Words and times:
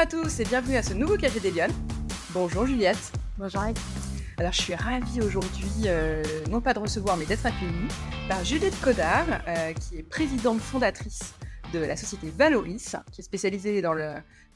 à 0.00 0.06
tous 0.06 0.40
et 0.40 0.44
bienvenue 0.44 0.76
à 0.76 0.82
ce 0.82 0.94
nouveau 0.94 1.18
Café 1.18 1.40
des 1.40 1.50
Lyonnes. 1.50 1.74
Bonjour 2.30 2.64
Juliette. 2.64 3.12
Bonjour 3.36 3.60
Alex. 3.60 3.82
Alors 4.38 4.54
je 4.54 4.62
suis 4.62 4.74
ravie 4.74 5.20
aujourd'hui, 5.20 5.68
euh, 5.84 6.22
non 6.48 6.62
pas 6.62 6.72
de 6.72 6.78
recevoir, 6.78 7.18
mais 7.18 7.26
d'être 7.26 7.44
accueillie 7.44 7.88
par 8.26 8.42
Juliette 8.42 8.80
Codard, 8.80 9.26
euh, 9.46 9.74
qui 9.74 9.98
est 9.98 10.02
présidente 10.02 10.58
fondatrice 10.58 11.34
de 11.72 11.78
la 11.78 11.96
société 11.96 12.30
Valoris, 12.36 12.96
qui 13.12 13.20
est 13.20 13.24
spécialisée 13.24 13.82
dans 13.82 13.94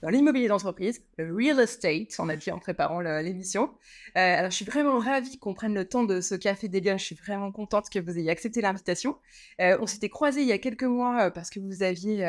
l'immobilier 0.08 0.48
d'entreprise, 0.48 1.02
le 1.16 1.34
real 1.34 1.60
estate, 1.60 2.14
on 2.18 2.28
a 2.28 2.36
dit 2.36 2.50
en 2.50 2.58
préparant 2.58 3.00
l'émission. 3.00 3.70
Euh, 4.16 4.38
alors, 4.38 4.50
je 4.50 4.56
suis 4.56 4.64
vraiment 4.64 4.98
ravie 4.98 5.38
qu'on 5.38 5.54
prenne 5.54 5.74
le 5.74 5.86
temps 5.86 6.04
de 6.04 6.20
ce 6.20 6.34
café 6.34 6.68
des. 6.68 6.82
Je 6.84 6.96
suis 7.02 7.14
vraiment 7.14 7.50
contente 7.52 7.88
que 7.88 7.98
vous 7.98 8.18
ayez 8.18 8.30
accepté 8.30 8.60
l'invitation. 8.60 9.16
Euh, 9.60 9.78
on 9.80 9.86
s'était 9.86 10.08
croisés 10.08 10.42
il 10.42 10.48
y 10.48 10.52
a 10.52 10.58
quelques 10.58 10.84
mois 10.84 11.24
euh, 11.24 11.30
parce 11.30 11.50
que 11.50 11.60
vous 11.60 11.82
aviez 11.82 12.24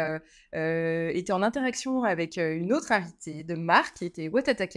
été 0.53 1.33
en 1.33 1.41
interaction 1.41 2.03
avec 2.03 2.37
une 2.37 2.71
autre 2.71 2.91
invitée 2.91 3.43
de 3.43 3.55
Marc, 3.55 3.97
qui 3.97 4.05
était 4.05 4.29
Watata 4.29 4.67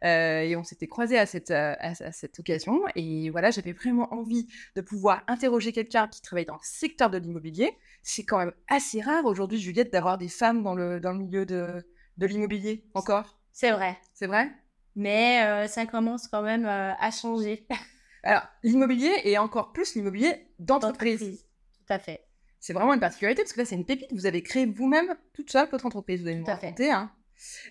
Kalou. 0.00 0.48
et 0.48 0.56
on 0.56 0.64
s'était 0.64 0.86
croisés 0.86 1.18
à 1.18 1.26
cette, 1.26 1.50
à, 1.50 1.94
cette 1.94 2.38
occasion. 2.38 2.80
Et 2.94 3.30
voilà, 3.30 3.50
j'avais 3.50 3.72
vraiment 3.72 4.12
envie 4.12 4.48
de 4.76 4.80
pouvoir 4.80 5.22
interroger 5.26 5.72
quelqu'un 5.72 6.08
qui 6.08 6.22
travaille 6.22 6.46
dans 6.46 6.54
le 6.54 6.60
secteur 6.62 7.10
de 7.10 7.18
l'immobilier. 7.18 7.76
C'est 8.02 8.24
quand 8.24 8.38
même 8.38 8.52
assez 8.68 9.00
rare 9.00 9.24
aujourd'hui, 9.24 9.58
Juliette, 9.58 9.92
d'avoir 9.92 10.18
des 10.18 10.28
femmes 10.28 10.62
dans 10.62 10.74
le, 10.74 11.00
dans 11.00 11.12
le 11.12 11.18
milieu 11.18 11.46
de 11.46 11.84
de 12.18 12.26
l'immobilier 12.26 12.84
encore 12.94 13.38
C'est 13.52 13.70
vrai. 13.70 13.96
C'est 14.12 14.26
vrai? 14.26 14.50
Mais 14.96 15.42
euh, 15.44 15.68
ça 15.68 15.86
commence 15.86 16.26
quand 16.28 16.42
même 16.42 16.66
euh, 16.66 16.92
à 16.98 17.10
changer. 17.10 17.66
Alors, 18.24 18.42
l'immobilier 18.64 19.12
et 19.24 19.38
encore 19.38 19.72
plus 19.72 19.94
l'immobilier 19.94 20.48
d'entreprise. 20.58 21.46
Tout 21.86 21.92
à 21.92 21.98
fait. 21.98 22.24
C'est 22.58 22.72
vraiment 22.72 22.92
une 22.92 23.00
particularité 23.00 23.42
parce 23.42 23.52
que 23.52 23.60
là, 23.60 23.64
c'est 23.64 23.76
une 23.76 23.86
pépite. 23.86 24.12
Vous 24.12 24.26
avez 24.26 24.42
créé 24.42 24.66
vous-même 24.66 25.14
toute 25.32 25.50
seule 25.50 25.68
votre 25.70 25.86
entreprise. 25.86 26.22
Vous 26.22 26.50
à 26.50 26.56
fait. 26.56 26.90
Hein. 26.90 27.12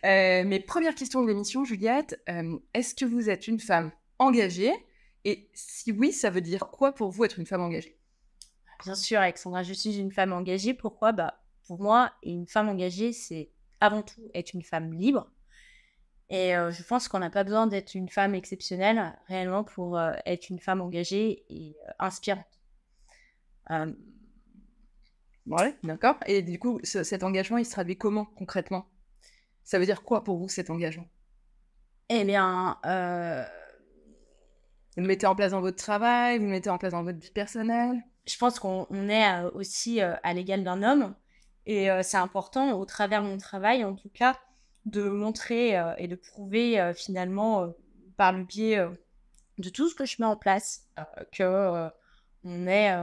Euh, 0.06 0.44
mes 0.44 0.60
premières 0.60 0.96
questions 0.96 1.22
de 1.22 1.28
l'émission, 1.28 1.64
Juliette, 1.64 2.22
est-ce 2.74 2.96
que 2.96 3.06
vous 3.06 3.30
êtes 3.30 3.48
une 3.48 3.60
femme 3.60 3.92
engagée? 4.20 4.74
Et 5.26 5.50
si 5.54 5.92
oui, 5.92 6.14
ça 6.14 6.30
veut 6.30 6.42
dire 6.42 6.70
quoi 6.70 6.94
pour 6.94 7.12
vous 7.12 7.26
être 7.26 7.40
une 7.40 7.46
femme 7.46 7.62
engagée? 7.62 8.00
Bien 8.84 8.96
sûr, 8.96 9.20
Alexandra, 9.20 9.64
je 9.64 9.74
suis 9.74 9.98
une 9.98 10.12
femme 10.12 10.34
engagée. 10.34 10.74
Pourquoi? 10.74 11.12
Bah, 11.12 11.42
Pour 11.66 11.82
moi, 11.82 12.14
une 12.24 12.48
femme 12.48 12.70
engagée, 12.70 13.12
c'est 13.12 13.52
avant 13.82 14.04
tout 14.04 14.22
être 14.34 14.54
une 14.54 14.64
femme 14.64 14.94
libre. 14.94 15.30
Et 16.30 16.56
euh, 16.56 16.72
je 16.72 16.84
pense 16.84 17.08
qu'on 17.08 17.20
n'a 17.20 17.30
pas 17.30 17.44
besoin 17.44 17.68
d'être 17.68 17.96
une 17.96 18.10
femme 18.10 18.36
exceptionnelle 18.36 19.18
réellement 19.28 19.64
pour 19.64 19.98
euh, 19.98 20.12
être 20.26 20.50
une 20.50 20.60
femme 20.60 20.82
engagée 20.82 21.46
et 21.50 21.76
euh, 21.88 21.92
inspirante. 22.00 22.46
Ouais, 25.46 25.76
d'accord. 25.84 26.16
Et 26.26 26.42
du 26.42 26.60
coup, 26.60 26.80
cet 26.84 27.24
engagement, 27.24 27.58
il 27.58 27.66
se 27.66 27.72
traduit 27.72 27.98
comment 27.98 28.26
concrètement? 28.26 28.86
Ça 29.68 29.80
veut 29.80 29.86
dire 29.86 30.04
quoi 30.04 30.24
pour 30.24 30.38
vous 30.38 30.48
cet 30.48 30.70
engagement? 30.70 31.10
Eh 32.08 32.24
bien, 32.24 32.78
vous 34.96 35.02
le 35.02 35.08
mettez 35.08 35.28
en 35.28 35.36
place 35.36 35.52
dans 35.52 35.60
votre 35.60 35.76
travail, 35.76 36.38
vous 36.38 36.46
le 36.46 36.52
mettez 36.52 36.70
en 36.70 36.78
place 36.78 36.94
dans 36.94 37.04
votre 37.04 37.20
vie 37.20 37.32
personnelle? 37.32 38.02
Je 38.26 38.38
pense 38.38 38.60
qu'on 38.60 39.10
est 39.10 39.44
aussi 39.54 40.00
à 40.00 40.34
l'égal 40.34 40.64
d'un 40.64 40.84
homme. 40.84 41.16
Et 41.66 41.92
euh, 41.92 42.02
c'est 42.02 42.16
important, 42.16 42.80
au 42.80 42.86
travers 42.86 43.22
de 43.22 43.28
mon 43.28 43.38
travail, 43.38 43.84
en 43.84 43.94
tout 43.94 44.08
cas, 44.08 44.40
de 44.86 45.10
montrer 45.10 45.78
euh, 45.78 45.94
et 45.98 46.08
de 46.08 46.16
prouver 46.16 46.80
euh, 46.80 46.94
finalement, 46.94 47.68
par 48.16 48.32
le 48.32 48.46
biais 48.46 48.80
de 49.58 49.70
tout 49.70 49.90
ce 49.90 49.96
que 49.96 50.06
je 50.06 50.16
mets 50.20 50.28
en 50.28 50.38
place, 50.38 50.88
que 51.34 51.90
on 52.46 52.68
est, 52.68 52.96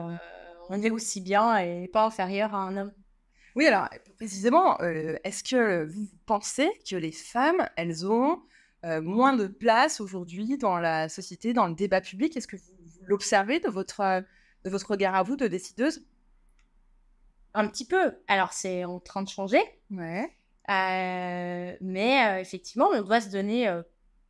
on 0.71 0.83
est 0.83 0.91
aussi 0.91 1.21
bien 1.21 1.59
et 1.59 1.89
pas 1.89 2.07
inférieur 2.07 2.55
à 2.55 2.59
un 2.59 2.79
homme. 2.79 2.93
Oui, 3.55 3.67
alors 3.67 3.89
précisément, 4.17 4.79
est-ce 4.79 5.45
que 5.45 5.85
vous 5.85 6.09
pensez 6.27 6.71
que 6.89 6.97
les 6.97 7.13
femmes, 7.13 7.69
elles 7.77 8.07
ont 8.07 8.43
moins 8.83 9.35
de 9.35 9.47
place 9.47 10.01
aujourd'hui 10.01 10.59
dans 10.59 10.79
la 10.79 11.09
société, 11.09 11.53
dans 11.53 11.69
le 11.69 11.75
débat 11.75 12.01
public? 12.01 12.37
Est-ce 12.37 12.49
que 12.49 12.57
vous, 12.57 12.75
vous 12.81 13.05
l'observez 13.07 13.61
de 13.61 13.69
votre, 13.69 14.25
de 14.65 14.71
votre 14.71 14.91
regard 14.91 15.15
à 15.15 15.23
vous, 15.23 15.37
de 15.37 15.47
décideuse? 15.47 16.05
Un 17.55 17.69
petit 17.69 17.87
peu. 17.87 18.13
Alors, 18.27 18.53
c'est 18.53 18.85
en 18.85 18.99
train 18.99 19.23
de 19.23 19.29
changer. 19.29 19.63
Ouais. 19.91 20.37
Euh, 20.71 21.77
mais 21.81 22.27
euh, 22.27 22.41
effectivement, 22.41 22.89
on 22.93 23.03
doit 23.03 23.21
se 23.21 23.31
donner 23.31 23.69
euh, 23.69 23.83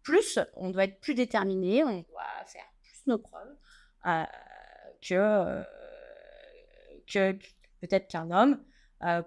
plus, 0.03 0.39
on 0.55 0.71
doit 0.71 0.85
être 0.85 1.01
plus 1.01 1.15
déterminé, 1.15 1.85
on 1.85 2.01
doit 2.01 2.45
faire 2.47 2.67
plus 2.83 3.07
nos 3.07 3.19
preuves 3.19 3.57
que, 5.01 5.63
que 7.07 7.33
peut-être 7.81 8.09
qu'un 8.09 8.31
homme 8.31 8.63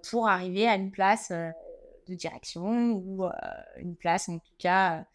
pour 0.10 0.28
arriver 0.28 0.68
à 0.68 0.76
une 0.76 0.92
place 0.92 1.32
de 1.32 2.14
direction 2.16 2.92
ou 2.92 3.26
une 3.78 3.96
place 3.96 4.30
en 4.30 4.40
tout 4.40 4.56
cas 4.58 5.06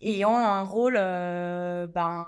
ayant 0.00 0.36
un 0.36 0.62
rôle 0.62 0.94
ben, 0.94 2.26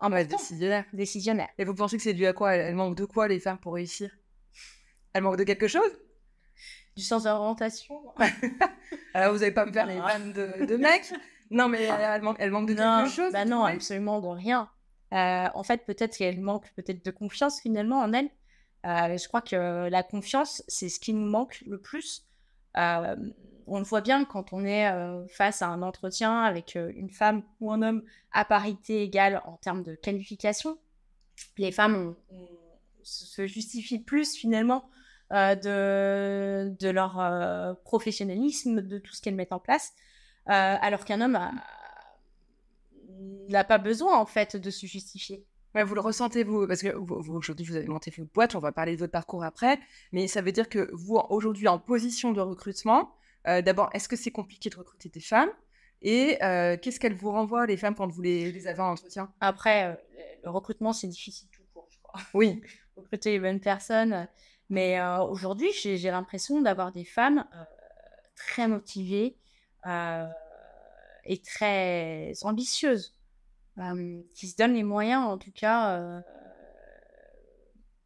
un 0.00 0.24
décisionnaire. 0.24 0.84
décisionnaire. 0.92 1.48
Et 1.58 1.64
vous 1.64 1.74
pensez 1.74 1.96
que 1.96 2.02
c'est 2.02 2.14
dû 2.14 2.26
à 2.26 2.32
quoi? 2.32 2.54
Elles 2.54 2.74
manquent 2.74 2.96
de 2.96 3.04
quoi 3.04 3.28
les 3.28 3.38
femmes 3.38 3.58
pour 3.58 3.74
réussir? 3.74 4.10
Elle 5.12 5.22
manque 5.22 5.36
de 5.36 5.44
quelque 5.44 5.68
chose? 5.68 5.90
Du 6.96 7.02
sens 7.02 7.24
d'orientation. 7.24 8.00
Alors, 9.14 9.32
vous 9.32 9.40
n'allez 9.40 9.52
pas 9.52 9.66
me 9.66 9.72
faire 9.72 9.86
les 9.86 9.98
vannes 9.98 10.32
de, 10.32 10.64
de 10.64 10.76
mecs 10.76 11.12
Non, 11.50 11.68
mais 11.68 11.82
elle 11.82 12.22
manque, 12.22 12.36
elle 12.38 12.50
manque 12.50 12.68
de 12.68 12.74
quelque 12.74 13.10
chose 13.10 13.32
bah 13.32 13.44
Non, 13.44 13.64
absolument 13.64 14.20
de 14.20 14.28
rien. 14.28 14.70
Euh, 15.12 15.48
en 15.54 15.62
fait, 15.62 15.84
peut-être 15.84 16.16
qu'elle 16.16 16.40
manque 16.40 16.70
peut-être 16.76 17.04
de 17.04 17.10
confiance 17.10 17.60
finalement 17.60 18.00
en 18.00 18.12
elle. 18.12 18.30
Euh, 18.86 19.16
je 19.16 19.28
crois 19.28 19.42
que 19.42 19.88
la 19.88 20.02
confiance, 20.02 20.62
c'est 20.68 20.88
ce 20.88 21.00
qui 21.00 21.12
nous 21.12 21.28
manque 21.28 21.62
le 21.66 21.78
plus. 21.78 22.26
Euh, 22.76 23.16
on 23.66 23.78
le 23.78 23.84
voit 23.84 24.00
bien 24.00 24.24
quand 24.24 24.52
on 24.52 24.64
est 24.64 24.90
face 25.28 25.62
à 25.62 25.68
un 25.68 25.82
entretien 25.82 26.42
avec 26.42 26.74
une 26.74 27.10
femme 27.10 27.42
ou 27.60 27.70
un 27.70 27.82
homme 27.82 28.02
à 28.32 28.44
parité 28.44 29.02
égale 29.02 29.42
en 29.44 29.58
termes 29.58 29.84
de 29.84 29.94
qualification. 29.94 30.76
Les 31.56 31.70
femmes 31.70 32.16
se 33.02 33.46
justifient 33.46 34.00
plus 34.00 34.34
finalement 34.34 34.90
euh, 35.32 35.54
de, 35.54 36.76
de 36.80 36.88
leur 36.88 37.20
euh, 37.20 37.72
professionnalisme, 37.84 38.82
de 38.82 38.98
tout 38.98 39.14
ce 39.14 39.22
qu'elles 39.22 39.36
mettent 39.36 39.52
en 39.52 39.60
place, 39.60 39.92
euh, 40.48 40.76
alors 40.80 41.04
qu'un 41.04 41.20
homme 41.20 41.38
n'a 43.48 43.62
pas 43.62 43.78
besoin 43.78 44.18
en 44.18 44.26
fait 44.26 44.56
de 44.56 44.70
se 44.70 44.86
justifier. 44.86 45.44
Vous 45.74 45.94
le 45.94 46.00
ressentez, 46.00 46.44
vous, 46.44 46.66
parce 46.66 46.82
que 46.82 46.94
vous, 46.94 47.34
aujourd'hui, 47.34 47.64
vous 47.64 47.76
avez 47.76 47.86
monté 47.86 48.12
votre 48.16 48.32
boîte, 48.32 48.54
on 48.54 48.58
va 48.58 48.72
parler 48.72 48.94
de 48.94 48.98
votre 48.98 49.12
parcours 49.12 49.44
après, 49.44 49.78
mais 50.12 50.26
ça 50.28 50.42
veut 50.42 50.52
dire 50.52 50.68
que 50.68 50.90
vous, 50.92 51.16
aujourd'hui, 51.28 51.68
en 51.68 51.78
position 51.78 52.32
de 52.32 52.40
recrutement, 52.40 53.14
d'abord, 53.44 53.90
est-ce 53.92 54.08
que 54.08 54.16
c'est 54.16 54.30
compliqué 54.30 54.70
de 54.70 54.76
recruter 54.76 55.08
des 55.08 55.20
femmes? 55.20 55.50
Et 56.02 56.38
qu'est-ce 56.40 56.98
qu'elles 56.98 57.14
vous 57.14 57.30
renvoient, 57.30 57.66
les 57.66 57.76
femmes, 57.76 57.94
quand 57.94 58.08
vous 58.08 58.22
les, 58.22 58.50
les 58.52 58.66
avez 58.66 58.80
en 58.80 58.92
entretien? 58.92 59.32
Après, 59.40 59.96
le 60.42 60.50
recrutement, 60.50 60.92
c'est 60.92 61.08
difficile 61.08 61.48
tout 61.52 61.62
court, 61.72 61.88
je 61.90 61.98
crois. 62.02 62.20
Oui. 62.34 62.60
recruter 63.00 63.32
les 63.32 63.40
bonnes 63.40 63.60
personnes, 63.60 64.28
mais 64.68 65.00
euh, 65.00 65.22
aujourd'hui, 65.22 65.72
j'ai 65.72 66.10
l'impression 66.10 66.60
d'avoir 66.60 66.92
des 66.92 67.04
femmes 67.04 67.44
euh, 67.54 67.64
très 68.36 68.68
motivées 68.68 69.36
euh, 69.86 70.26
et 71.24 71.40
très 71.40 72.32
ambitieuses, 72.42 73.14
qui 74.34 74.48
se 74.48 74.56
donnent 74.56 74.74
les 74.74 74.82
moyens, 74.82 75.24
en 75.24 75.38
tout 75.38 75.52
cas. 75.52 76.22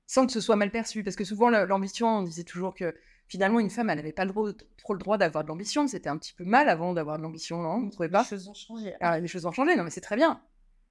Sans 0.06 0.26
que 0.26 0.32
ce 0.32 0.40
soit 0.40 0.56
mal 0.56 0.70
perçu, 0.70 1.02
parce 1.02 1.16
que 1.16 1.24
souvent, 1.24 1.50
l'ambition, 1.50 2.08
on 2.08 2.22
disait 2.22 2.44
toujours 2.44 2.74
que 2.74 2.94
finalement, 3.26 3.58
une 3.58 3.70
femme, 3.70 3.90
elle 3.90 3.96
n'avait 3.96 4.12
pas 4.12 4.24
le 4.24 4.30
droit, 4.32 4.50
trop 4.76 4.92
le 4.92 4.98
droit 4.98 5.18
d'avoir 5.18 5.44
de 5.44 5.48
l'ambition. 5.48 5.88
C'était 5.88 6.10
un 6.10 6.18
petit 6.18 6.34
peu 6.34 6.44
mal 6.44 6.68
avant 6.68 6.92
d'avoir 6.92 7.18
de 7.18 7.22
l'ambition, 7.22 7.62
non? 7.62 7.80
Vous 7.80 7.90
trouvez 7.90 8.08
pas? 8.08 8.22
Les 8.22 8.28
choses 8.28 8.48
ont 8.48 8.54
changé. 8.54 8.94
Ah, 9.00 9.18
les 9.18 9.28
choses 9.28 9.46
ont 9.46 9.52
changé, 9.52 9.74
non, 9.76 9.84
mais 9.84 9.90
c'est 9.90 10.00
très 10.00 10.16
bien. 10.16 10.42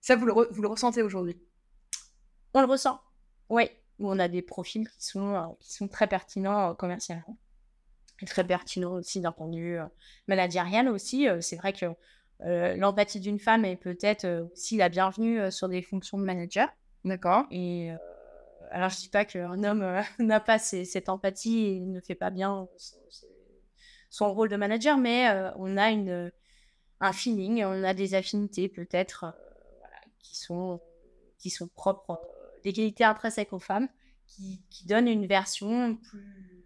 Ça, 0.02 0.16
vous 0.16 0.26
le, 0.26 0.34
vous 0.34 0.62
le 0.62 0.68
ressentez 0.68 1.02
aujourd'hui? 1.02 1.40
On 2.54 2.62
le 2.62 2.68
ressent, 2.68 3.00
oui 3.50 3.70
où 4.00 4.10
on 4.10 4.20
a 4.20 4.28
des 4.28 4.42
profils 4.42 4.90
qui 4.90 5.06
sont, 5.06 5.36
euh, 5.36 5.46
qui 5.60 5.74
sont 5.74 5.88
très 5.88 6.08
pertinents 6.08 6.72
euh, 6.72 6.74
commercialement 6.74 7.38
et 8.22 8.26
très 8.26 8.46
pertinents 8.46 8.94
aussi 8.94 9.22
d'un 9.22 9.32
point 9.32 9.48
de 9.48 9.58
vue 9.58 9.80
euh, 9.80 9.86
managérial 10.28 10.88
aussi. 10.88 11.28
c'est 11.42 11.58
vrai 11.58 11.74
que 11.74 11.86
l'empathie 12.40 13.20
d'une 13.20 13.40
femme 13.40 13.66
est 13.66 13.76
peut-être 13.76 14.50
aussi 14.52 14.78
la 14.78 14.90
bienvenue 14.90 15.52
sur 15.52 15.70
des 15.70 15.82
fonctions 15.82 16.18
de 16.18 16.24
manager. 16.24 16.70
D'accord. 17.06 17.46
Et 17.52 17.92
alors, 18.72 18.90
je 18.90 18.98
ne 18.98 19.02
dis 19.02 19.10
pas 19.10 19.26
qu'un 19.26 19.64
homme 19.64 20.02
n'a 20.20 20.40
pas 20.40 20.60
cette 20.60 21.10
empathie 21.10 21.66
et 21.68 21.80
ne 21.80 22.02
fait 22.02 22.16
pas 22.16 22.30
bien 22.30 22.68
son, 24.10 24.34
rôle 24.34 24.50
de 24.50 24.56
manager, 24.56 24.98
mais 24.98 25.30
on 25.58 25.78
a 25.78 25.90
une, 25.92 26.32
un 27.00 27.14
feeling, 27.14 27.64
on 27.64 27.84
a 27.84 27.94
des 27.94 28.16
affinités 28.16 28.70
peut-être 28.70 29.26
qui, 30.20 30.38
sont, 30.38 30.82
qui 31.38 31.50
sont 31.50 31.68
propres 31.68 32.22
des 32.64 32.74
qualités 32.74 33.04
intrinsèques 33.04 33.54
aux 33.54 33.60
femmes 33.60 33.90
qui, 34.28 34.62
qui 34.70 34.86
donnent 34.88 35.08
une 35.08 35.28
version 35.28 35.96
plus, 35.96 36.66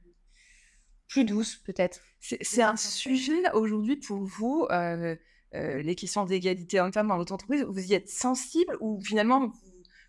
plus 1.08 1.26
douce, 1.26 1.56
peut-être. 1.56 2.02
C'est 2.20 2.62
un 2.62 2.76
sujet 2.76 3.50
aujourd'hui 3.54 3.96
pour 3.96 4.24
vous, 4.24 4.68
euh, 4.72 5.16
euh, 5.56 5.82
les 5.82 5.96
questions 5.96 6.26
d'égalité 6.26 6.80
homme-femme 6.80 7.08
dans 7.08 7.18
votre 7.18 7.34
entreprise. 7.34 7.64
Vous 7.64 7.92
y 7.92 7.94
êtes 7.94 8.10
sensible 8.10 8.78
ou 8.82 9.00
finalement 9.02 9.48
vous 9.48 9.54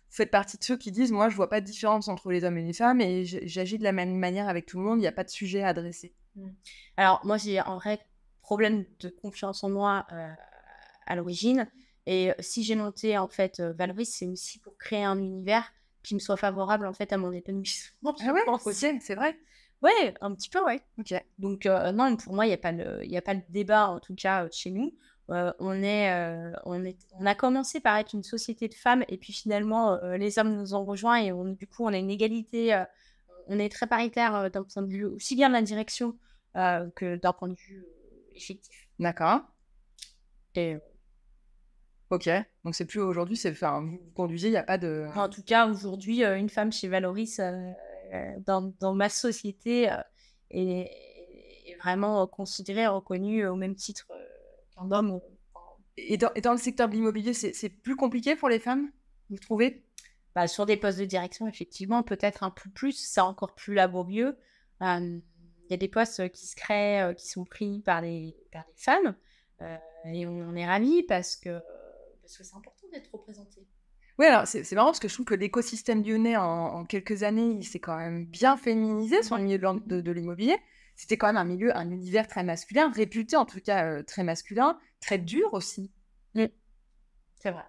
faites 0.09 0.31
partie 0.31 0.57
de 0.57 0.63
ceux 0.63 0.77
qui 0.77 0.91
disent 0.91 1.11
Moi, 1.11 1.29
je 1.29 1.35
vois 1.35 1.49
pas 1.49 1.61
de 1.61 1.65
différence 1.65 2.07
entre 2.07 2.31
les 2.31 2.43
hommes 2.43 2.57
et 2.57 2.63
les 2.63 2.73
femmes 2.73 3.01
et 3.01 3.25
j'agis 3.25 3.77
de 3.77 3.83
la 3.83 3.91
même 3.91 4.15
manière 4.15 4.49
avec 4.49 4.65
tout 4.65 4.77
le 4.77 4.83
monde, 4.83 4.99
il 4.99 5.01
n'y 5.01 5.07
a 5.07 5.11
pas 5.11 5.23
de 5.23 5.29
sujet 5.29 5.63
à 5.63 5.69
adresser? 5.69 6.13
Mmh. 6.35 6.49
Alors, 6.97 7.21
moi, 7.25 7.37
j'ai 7.37 7.61
en 7.61 7.77
vrai 7.77 7.99
problème 8.41 8.85
de 8.99 9.09
confiance 9.09 9.63
en 9.63 9.69
moi 9.69 10.07
à 11.05 11.15
l'origine. 11.15 11.69
Et 12.05 12.31
si 12.39 12.63
j'ai 12.63 12.75
monté 12.75 13.17
en 13.17 13.27
fait 13.27 13.59
Valoris, 13.61 14.09
c'est 14.09 14.25
aussi 14.25 14.59
pour 14.59 14.75
créer 14.77 15.03
un 15.03 15.19
univers 15.19 15.71
qui 16.03 16.15
me 16.15 16.19
soit 16.19 16.37
favorable 16.37 16.87
en 16.87 16.93
fait 16.93 17.13
à 17.13 17.17
mon 17.17 17.31
épanouissement. 17.31 18.15
Ah 18.21 18.33
ouais, 18.33 18.41
c'est 18.73 19.15
vrai. 19.15 19.37
Ouais, 19.81 20.13
un 20.19 20.33
petit 20.33 20.49
peu, 20.49 20.63
ouais. 20.65 20.81
Ok. 20.97 21.13
Donc 21.37 21.65
non, 21.65 22.17
pour 22.17 22.33
moi, 22.33 22.45
il 22.45 22.49
n'y 22.49 22.55
a 22.55 22.57
pas 22.57 22.71
le, 22.71 23.01
a 23.15 23.21
pas 23.21 23.33
le 23.33 23.41
débat 23.49 23.89
en 23.89 23.99
tout 23.99 24.15
cas 24.15 24.47
chez 24.51 24.71
nous. 24.71 24.93
On 25.29 25.83
est, 25.83 26.11
on 26.65 26.83
est, 26.83 26.97
on 27.19 27.25
a 27.25 27.35
commencé 27.35 27.79
par 27.79 27.97
être 27.97 28.13
une 28.13 28.23
société 28.23 28.67
de 28.67 28.73
femmes 28.73 29.03
et 29.07 29.17
puis 29.17 29.33
finalement 29.33 29.99
les 30.17 30.39
hommes 30.39 30.55
nous 30.55 30.73
ont 30.73 30.83
rejoints 30.85 31.17
et 31.17 31.31
on, 31.31 31.45
du 31.45 31.67
coup 31.67 31.83
on 31.85 31.93
a 31.93 31.97
une 31.97 32.09
égalité. 32.09 32.83
on 33.47 33.59
est 33.59 33.69
très 33.69 33.87
paritaire 33.87 34.49
d'un 34.49 34.63
point 34.63 34.81
de 34.81 34.87
vue 34.87 35.05
aussi 35.05 35.35
bien 35.35 35.49
de 35.49 35.53
la 35.53 35.61
direction 35.61 36.17
que 36.55 37.15
d'un 37.15 37.33
point 37.33 37.49
de 37.49 37.55
vue 37.55 37.85
effectif. 38.35 38.89
D'accord. 38.99 39.41
Et 40.55 40.77
Ok, 42.11 42.27
donc 42.65 42.73
c'est 42.73 42.85
plus 42.85 43.01
aujourd'hui, 43.01 43.37
c'est 43.37 43.51
enfin, 43.51 43.81
vous 43.81 43.99
conduisez, 44.15 44.47
il 44.47 44.51
n'y 44.51 44.57
a 44.57 44.63
pas 44.63 44.79
de. 44.79 45.05
En 45.15 45.29
tout 45.29 45.43
cas, 45.43 45.67
aujourd'hui, 45.67 46.23
euh, 46.23 46.37
une 46.37 46.49
femme 46.49 46.71
chez 46.71 46.87
Valoris, 46.87 47.39
euh, 47.39 47.69
euh, 48.13 48.31
dans, 48.47 48.73
dans, 48.79 48.95
ma 48.95 49.09
société, 49.09 49.89
est, 50.49 50.89
vraiment 51.83 52.25
considérée, 52.25 52.87
reconnue 52.87 53.45
au 53.45 53.55
même 53.55 53.75
titre 53.75 54.07
homme. 54.91 55.19
Et 55.97 56.17
dans, 56.17 56.31
et 56.35 56.41
dans, 56.41 56.53
le 56.53 56.57
secteur 56.57 56.87
de 56.87 56.93
l'immobilier, 56.93 57.33
c'est 57.33 57.69
plus 57.69 57.95
compliqué 57.95 58.35
pour 58.35 58.49
les 58.49 58.59
femmes, 58.59 58.91
vous 59.29 59.37
trouvez? 59.37 59.83
Bah, 60.35 60.47
Sur 60.47 60.65
des 60.65 60.77
postes 60.77 60.99
de 60.99 61.05
direction, 61.05 61.47
effectivement, 61.47 62.03
peut-être 62.03 62.43
un 62.43 62.51
peu 62.51 62.69
plus, 62.69 62.93
c'est 62.93 63.21
encore 63.21 63.55
plus 63.55 63.73
laborieux. 63.73 64.37
Il 64.81 65.21
y 65.69 65.73
a 65.73 65.77
des 65.77 65.87
postes 65.87 66.31
qui 66.31 66.47
se 66.47 66.55
créent, 66.55 67.13
qui 67.15 67.27
sont 67.27 67.45
pris 67.45 67.81
par 67.81 68.01
les, 68.01 68.35
par 68.51 68.63
les 68.67 68.81
femmes. 68.81 69.15
et 70.05 70.25
on, 70.25 70.49
on 70.49 70.55
est 70.55 70.67
ravis 70.67 71.03
parce 71.03 71.35
que 71.35 71.59
parce 72.29 72.37
que 72.37 72.43
c'est 72.43 72.55
important 72.55 72.87
d'être 72.93 73.09
représenté. 73.11 73.65
Oui, 74.19 74.25
alors 74.27 74.45
c'est 74.45 74.71
marrant 74.73 74.89
parce 74.89 74.99
que 74.99 75.07
je 75.07 75.13
trouve 75.15 75.25
que 75.25 75.33
l'écosystème 75.33 76.03
lyonnais, 76.03 76.37
en, 76.37 76.85
quelques 76.85 77.23
années, 77.23 77.55
il 77.57 77.63
s'est 77.63 77.79
quand 77.79 77.97
même 77.97 78.25
bien 78.25 78.55
féminisé 78.55 79.23
sur 79.23 79.37
le 79.37 79.43
milieu 79.43 79.57
de, 79.57 80.11
l'immobilier. 80.11 80.57
C'était 80.99 81.15
quand 81.15 81.27
même 81.27 81.37
un 81.37 81.45
milieu, 81.45 81.73
un 81.77 81.89
univers 81.91 82.27
très 82.27 82.43
masculin, 82.43 82.91
réputé 82.91 83.37
en 83.37 83.45
tout 83.45 83.61
cas 83.61 83.85
euh, 83.85 84.03
très 84.03 84.21
masculin, 84.21 84.77
très 84.99 85.17
dur 85.17 85.53
aussi. 85.53 85.93
Mm. 86.35 86.47
C'est 87.35 87.51
vrai. 87.51 87.63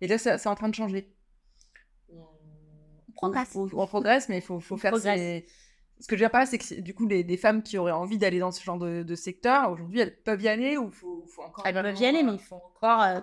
Et 0.00 0.08
là, 0.08 0.18
c'est 0.18 0.48
en 0.48 0.56
train 0.56 0.68
de 0.68 0.74
changer. 0.74 1.14
On 2.10 3.14
progresse. 3.14 3.54
on 3.54 3.86
progresse, 3.86 4.28
mais 4.28 4.38
il 4.38 4.42
faut, 4.42 4.58
faut 4.58 4.76
faire 4.76 4.96
ses... 4.96 5.46
Ce 6.00 6.08
que 6.08 6.16
je 6.16 6.24
veux 6.24 6.28
dire 6.28 6.46
c'est 6.48 6.58
que 6.58 6.80
du 6.80 6.94
coup, 6.94 7.06
les, 7.06 7.36
femmes 7.36 7.62
qui 7.62 7.78
auraient 7.78 7.92
envie 7.92 8.18
d'aller 8.18 8.40
dans 8.40 8.50
ce 8.50 8.60
genre 8.60 8.78
de, 8.78 9.14
secteur, 9.14 9.70
aujourd'hui, 9.70 10.00
elles 10.00 10.20
peuvent 10.20 10.42
y 10.42 10.48
aller 10.48 10.76
ou 10.76 10.86
il 10.86 10.92
faut, 10.92 11.24
encore... 11.46 11.64
Elles 11.64 11.74
peuvent 11.74 12.00
y 12.00 12.06
aller, 12.06 12.24
mais 12.24 12.32
il 12.32 12.40
faut 12.40 12.56
encore... 12.56 13.02
Euh, 13.02 13.20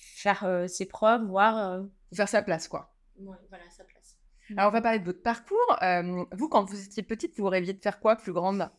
faire 0.00 0.44
euh, 0.44 0.66
ses 0.68 0.86
preuves, 0.86 1.24
voir. 1.24 1.58
Euh, 1.58 1.82
faire 2.14 2.28
sa 2.28 2.42
place, 2.42 2.68
quoi. 2.68 2.94
Ouais, 3.18 3.36
voilà, 3.48 3.64
sa. 3.70 3.84
Alors, 4.56 4.70
on 4.70 4.72
va 4.72 4.80
parler 4.80 4.98
de 4.98 5.04
votre 5.04 5.22
parcours. 5.22 5.58
Euh, 5.82 6.24
vous, 6.32 6.48
quand 6.48 6.64
vous 6.64 6.80
étiez 6.82 7.02
petite, 7.02 7.38
vous 7.38 7.46
rêviez 7.46 7.72
de 7.72 7.80
faire 7.80 8.00
quoi 8.00 8.16
plus 8.16 8.32
grande? 8.32 8.70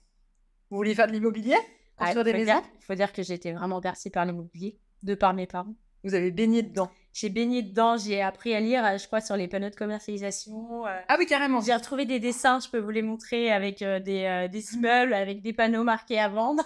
Vous 0.70 0.78
vouliez 0.78 0.96
faire 0.96 1.08
de 1.08 1.14
l'immobilier? 1.14 1.56
Ah, 1.98 2.06
Construire 2.06 2.26
des 2.26 2.34
maisons? 2.34 2.62
Il 2.80 2.86
faut 2.86 2.96
dire 2.96 3.14
que 3.14 3.24
j'ai 3.24 3.36
été 3.36 3.52
vraiment 3.54 3.80
bercée 3.80 4.10
par 4.10 4.26
l'immobilier, 4.26 4.78
de 5.04 5.16
par 5.16 5.34
mes 5.34 5.48
parents. 5.48 5.76
Vous 6.04 6.16
avez 6.16 6.32
baigné 6.32 6.64
dedans? 6.64 6.90
J'ai 7.14 7.30
baigné 7.30 7.62
dedans, 7.62 7.98
j'ai 7.98 8.22
appris 8.22 8.56
à 8.56 8.60
lire, 8.60 8.98
je 8.98 9.06
crois, 9.06 9.22
sur 9.22 9.36
les 9.36 9.48
panneaux 9.48 9.70
de 9.70 9.76
commercialisation. 9.76 10.86
ah 10.86 11.16
oui, 11.20 11.26
carrément. 11.26 11.62
J'ai 11.62 11.76
retrouvé 11.76 12.06
des 12.06 12.20
dessins, 12.20 12.60
je 12.60 12.70
peux 12.70 12.80
vous 12.80 12.90
les 12.90 13.02
montrer, 13.04 13.52
avec 13.52 13.80
des, 13.80 14.48
des 14.52 14.74
immeubles, 14.74 15.14
avec 15.14 15.42
des 15.42 15.54
panneaux 15.54 15.84
marqués 15.84 16.20
à 16.20 16.30
vendre. 16.30 16.64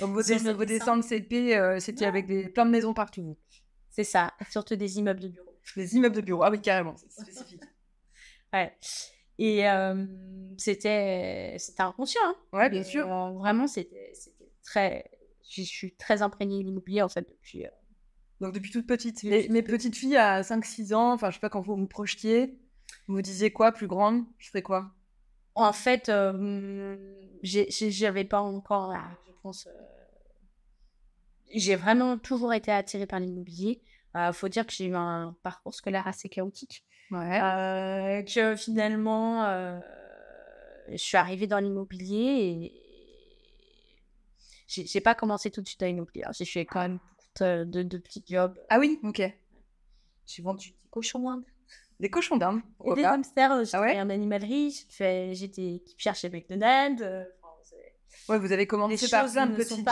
Donc 0.00 0.10
vos, 0.10 0.22
vos 0.54 0.64
dessins 0.64 0.96
de 0.96 1.02
CP, 1.02 1.78
c'était 1.80 2.04
avec 2.04 2.26
des, 2.26 2.48
plein 2.48 2.66
de 2.66 2.70
maisons 2.70 2.94
partout. 2.94 3.36
C'est 3.90 4.04
ça, 4.04 4.32
surtout 4.50 4.76
des 4.76 4.98
immeubles 4.98 5.20
de 5.20 5.28
bureau. 5.28 5.50
Des 5.76 5.96
immeubles 5.96 6.16
de 6.16 6.20
bureau, 6.20 6.42
ah 6.42 6.50
oui, 6.50 6.60
carrément, 6.60 6.94
c'est 6.96 7.10
spécifique. 7.10 7.60
Ouais. 8.54 8.72
Et 9.38 9.68
euh, 9.68 10.06
c'était 10.56 11.56
inconscient. 11.78 12.20
Hein. 12.24 12.36
Ouais, 12.52 12.70
bien 12.70 12.82
sûr. 12.82 13.10
Euh, 13.10 13.32
vraiment, 13.32 13.66
c'était 13.66 14.12
très. 14.62 15.10
Je 15.48 15.62
suis 15.62 15.94
très 15.96 16.22
imprégnée 16.22 16.60
de 16.60 16.64
l'immobilier, 16.64 17.02
en 17.02 17.08
fait, 17.08 17.28
depuis. 17.28 17.66
Euh, 17.66 17.70
Donc, 18.40 18.54
depuis 18.54 18.70
toute 18.70 18.86
petite. 18.86 19.22
mes, 19.22 19.62
petites 19.62 19.96
filles 19.96 20.16
à 20.16 20.42
5-6 20.42 20.94
ans, 20.94 21.12
enfin, 21.12 21.30
je 21.30 21.34
sais 21.34 21.40
pas, 21.40 21.50
quand 21.50 21.60
vous 21.60 21.76
vous 21.76 21.86
projetiez, 21.86 22.58
vous 23.08 23.16
vous 23.16 23.22
disiez 23.22 23.52
quoi, 23.52 23.72
plus 23.72 23.86
grande? 23.86 24.24
Je 24.38 24.48
ferais 24.48 24.62
quoi? 24.62 24.92
En 25.56 25.72
fait, 25.72 26.10
j'avais 27.42 28.24
pas 28.24 28.40
encore, 28.40 28.94
je 29.26 29.32
pense 29.42 29.68
j'ai 31.54 31.76
vraiment 31.76 32.18
toujours 32.18 32.52
été 32.52 32.70
attirée 32.70 33.06
par 33.06 33.20
l'immobilier. 33.20 33.80
Il 34.14 34.18
euh, 34.18 34.32
faut 34.32 34.48
dire 34.48 34.66
que 34.66 34.72
j'ai 34.72 34.86
eu 34.86 34.94
un 34.94 35.36
parcours 35.42 35.74
scolaire 35.74 36.06
assez 36.06 36.28
chaotique. 36.28 36.84
Ouais. 37.10 37.40
Euh, 37.40 38.22
que 38.22 38.56
finalement, 38.56 39.44
euh, 39.44 39.78
je 40.90 40.96
suis 40.96 41.16
arrivée 41.16 41.46
dans 41.46 41.58
l'immobilier 41.58 42.16
et 42.16 42.80
j'ai 44.66 45.00
pas 45.00 45.14
commencé 45.14 45.50
tout 45.50 45.62
de 45.62 45.68
suite 45.68 45.82
à 45.82 45.86
l'immobilier. 45.86 46.24
J'ai 46.32 46.44
fait 46.44 46.64
quand 46.64 46.80
même 46.80 46.98
beaucoup 46.98 47.44
de, 47.44 47.82
de, 47.82 47.98
petits 47.98 48.24
jobs. 48.26 48.58
Ah 48.68 48.78
oui, 48.78 48.98
ok. 49.04 49.22
J'ai 50.26 50.42
vendu 50.42 50.70
des 50.70 50.88
cochons 50.90 51.20
d'Inde. 51.20 51.44
Des 52.00 52.10
cochons 52.10 52.36
d'Inde 52.36 52.62
des 52.96 53.04
hamsters. 53.04 53.64
J'ai 53.64 53.76
ah 53.76 53.80
ouais 53.80 54.00
en 54.00 54.10
animalerie. 54.10 54.86
J'étais 54.90 55.74
équipière 55.76 56.14
chez 56.14 56.30
McDonald's. 56.30 57.04
Ouais, 58.28 58.38
vous 58.38 58.52
avez 58.52 58.66
commencé 58.66 59.08
par 59.08 59.24
un 59.24 59.48
petit 59.48 59.68
sont 59.68 59.84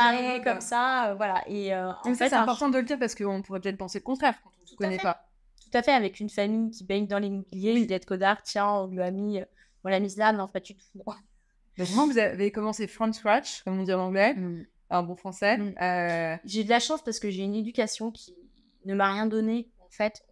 comme 0.44 0.60
ça, 0.60 1.10
euh, 1.10 1.14
voilà. 1.14 1.42
Et 1.46 1.74
euh, 1.74 1.90
en 1.90 2.14
fait, 2.14 2.30
c'est 2.30 2.34
important 2.34 2.70
de 2.70 2.78
le 2.78 2.84
dire 2.84 2.98
parce 2.98 3.14
qu'on 3.14 3.42
pourrait 3.42 3.60
peut-être 3.60 3.76
penser 3.76 3.98
le 3.98 4.04
contraire 4.04 4.34
quand 4.42 4.50
on 4.50 4.72
ne 4.72 4.76
connaît 4.76 5.02
pas. 5.02 5.26
Tout 5.72 5.78
à 5.78 5.82
fait, 5.82 5.92
avec 5.92 6.20
une 6.20 6.28
famille 6.28 6.70
qui 6.70 6.84
baigne 6.84 7.06
dans 7.06 7.18
l'immobilier, 7.18 7.86
d'être 7.86 8.04
codard, 8.04 8.42
tiens, 8.42 8.68
on 8.68 8.88
lui 8.88 9.00
a 9.00 9.10
mis, 9.10 9.40
euh, 9.40 9.44
on 9.84 9.88
l'a 9.88 10.00
mise 10.00 10.18
là, 10.18 10.30
non, 10.34 10.46
pas 10.46 10.60
du 10.60 10.74
tout. 10.76 10.82
Vraiment, 11.78 12.06
vous 12.06 12.18
avez 12.18 12.52
commencé 12.52 12.86
from 12.86 13.14
scratch, 13.14 13.62
comme 13.62 13.80
on 13.80 13.82
dit 13.82 13.92
en 13.94 14.00
anglais, 14.00 14.34
mm. 14.34 14.66
un 14.90 15.02
bon 15.02 15.16
français. 15.16 15.56
Mm. 15.56 16.40
J'ai 16.44 16.64
de 16.64 16.68
la 16.68 16.78
chance 16.78 17.02
parce 17.02 17.18
que 17.18 17.30
j'ai 17.30 17.42
une 17.42 17.54
éducation 17.54 18.10
qui 18.10 18.36
ne 18.84 18.94
m'a 18.94 19.10
rien 19.10 19.24
donné. 19.24 19.70
En 19.80 19.88
fait, 19.88 20.22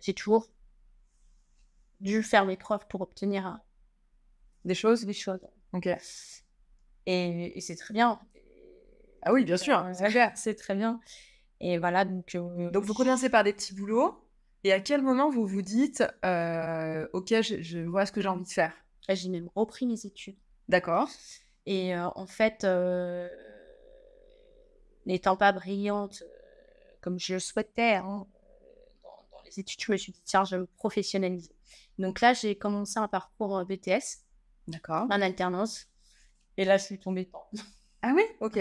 j'ai 0.00 0.14
toujours 0.14 0.46
dû 2.00 2.22
faire 2.22 2.44
mes 2.44 2.56
preuves 2.56 2.86
pour 2.88 3.00
obtenir 3.00 3.58
des 4.64 4.74
choses. 4.74 5.04
Des 5.04 5.12
choses. 5.12 5.40
Ok. 5.72 5.88
Et, 7.06 7.60
c'est 7.60 7.74
très 7.74 7.92
bien. 7.92 8.20
Ah 9.22 9.32
oui, 9.32 9.44
bien 9.44 9.56
sûr, 9.56 9.84
c'est 10.36 10.54
très 10.54 10.76
bien. 10.76 11.00
Et 11.60 11.78
voilà, 11.78 12.04
donc... 12.04 12.34
Euh, 12.36 12.70
donc 12.70 12.84
vous 12.84 12.94
commencez 12.94 13.30
par 13.30 13.42
des 13.42 13.52
petits 13.52 13.74
boulots, 13.74 14.23
et 14.64 14.72
à 14.72 14.80
quel 14.80 15.02
moment 15.02 15.30
vous 15.30 15.46
vous 15.46 15.62
dites, 15.62 16.02
euh, 16.24 17.06
ok, 17.12 17.28
je, 17.42 17.84
vois 17.86 18.06
ce 18.06 18.12
que 18.12 18.20
j'ai 18.20 18.28
envie 18.28 18.44
de 18.44 18.48
faire? 18.48 18.72
J'ai 19.08 19.28
même 19.28 19.48
repris 19.54 19.86
mes 19.86 20.06
études. 20.06 20.36
D'accord. 20.68 21.08
Et 21.66 21.94
euh, 21.94 22.08
en 22.14 22.26
fait, 22.26 22.66
n'étant 25.06 25.36
pas 25.36 25.52
brillante 25.52 26.22
comme 27.04 27.20
je 27.20 27.34
le 27.34 27.38
souhaitais 27.38 27.96
hein, 27.96 28.26
dans, 29.02 29.42
les 29.44 29.60
études, 29.60 29.78
je 29.78 29.92
me 29.92 29.96
suis 29.98 30.12
dit, 30.12 30.22
tiens, 30.24 30.44
je 30.44 30.56
vais 30.56 30.62
me 30.62 30.66
professionnaliser. 30.66 31.54
Donc 31.98 32.22
là, 32.22 32.32
j'ai 32.32 32.56
commencé 32.56 32.98
un 32.98 33.08
parcours 33.08 33.62
BTS. 33.66 34.22
D'accord. 34.68 35.06
En 35.10 35.20
alternance. 35.20 35.86
Et 36.56 36.64
là, 36.64 36.78
je 36.78 36.84
suis 36.84 36.98
tombée 36.98 37.26
dedans. 37.26 37.46
Ah 38.00 38.12
oui? 38.14 38.22
Ok. 38.40 38.58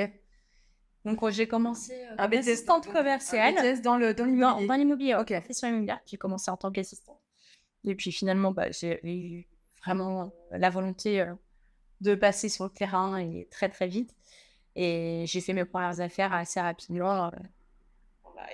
Donc, 1.06 1.30
j'ai 1.32 1.48
commencé 1.48 1.94
euh, 1.94 2.16
comme 2.18 2.34
assistante 2.34 2.92
commerciale. 2.92 3.58
Un 3.58 3.80
dans 3.82 3.98
le 3.98 4.14
dans 4.14 4.26
l'immobilier. 4.26 4.68
dans 4.68 4.76
l'immobilier, 4.76 5.16
ok. 5.16 5.28
Fait 5.28 5.54
l'immobilier. 5.64 5.96
J'ai 6.06 6.18
commencé 6.18 6.50
en 6.50 6.58
tant 6.58 6.72
qu'assistante. 6.72 7.20
Et 7.86 7.96
puis 7.96 8.12
finalement, 8.12 8.52
bah, 8.52 8.72
j'ai 8.72 9.00
eu 9.06 9.46
vraiment 9.86 10.24
euh, 10.24 10.58
la 10.58 10.70
volonté 10.70 11.20
euh, 11.20 11.34
de 12.00 12.16
passer 12.16 12.48
sur 12.48 12.64
le 12.64 12.70
terrain 12.70 13.18
et 13.18 13.48
très 13.52 13.68
très 13.68 13.88
vite. 13.88 14.16
Et 14.76 15.26
j'ai 15.28 15.42
fait 15.42 15.54
mes 15.54 15.66
premières 15.66 16.00
affaires 16.00 16.34
assez 16.34 16.62
rapidement. 16.62 17.32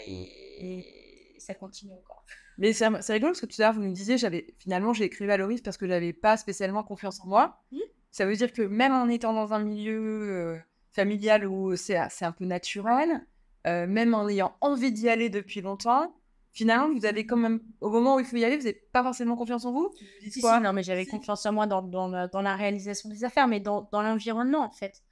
et, 0.08 1.36
ça 1.38 1.53
continue 1.53 1.94
encore. 1.94 2.25
Mais 2.58 2.74
c'est 2.74 2.88
rigolo 2.88 3.32
parce 3.32 3.39
que 3.39 3.46
tout 3.46 3.62
à 3.62 3.65
l'heure, 3.65 3.74
vous 3.74 3.82
me 3.82 3.94
disiez, 3.94 4.18
j'avais 4.18 4.53
finalement, 4.60 4.91
j'ai 4.91 5.06
écrit 5.06 5.25
Valoris 5.25 5.62
parce 5.62 5.77
que 5.77 5.88
j'avais 5.88 6.12
pas 6.12 6.36
spécialement 6.36 6.84
confiance 6.84 7.22
en 7.22 7.27
moi. 7.27 7.63
Mmh. 7.72 7.77
Ça 8.12 8.25
veut 8.25 8.36
dire 8.36 8.51
que 8.51 8.62
même 8.63 8.91
en 8.91 9.08
étant 9.08 9.34
dans 9.34 9.53
un 9.53 9.60
milieu 9.60 10.01
euh, 10.01 10.60
familial 10.91 11.46
où 11.46 11.75
c'est 11.75 11.98
un 11.98 12.31
peu 12.31 12.46
naturel, 12.46 13.25
euh, 13.67 13.88
même 13.88 14.13
en 14.13 14.27
ayant 14.27 14.55
envie 14.62 14.91
d'y 14.91 15.10
aller 15.10 15.29
depuis 15.29 15.62
longtemps, 15.62 16.13
finalement, 16.51 16.93
vous 16.93 17.05
avez 17.05 17.25
quand 17.25 17.38
même, 17.38 17.62
au 17.81 17.89
moment 17.89 18.15
où 18.15 18.19
il 18.19 18.25
faut 18.25 18.38
y 18.38 18.43
aller, 18.43 18.58
vous 18.58 18.63
n'avez 18.63 18.81
pas 18.91 19.03
forcément 19.03 19.36
confiance 19.36 19.65
en 19.65 19.72
vous? 19.72 19.91
Si, 20.29 20.41
quoi? 20.41 20.60
Non, 20.60 20.74
mais 20.74 20.84
j'avais 20.84 21.05
confiance 21.05 21.46
en 21.46 21.53
moi 21.53 21.67
dans, 21.67 21.81
dans, 21.81 22.41
la, 22.41 22.55
réalisation 22.55 23.10
des 23.10 23.24
affaires, 23.24 23.48
mais 23.48 23.60
dans, 23.60 23.88
dans 23.91 24.01
l'environnement, 24.01 24.63
en 24.63 24.72
fait. 24.72 25.03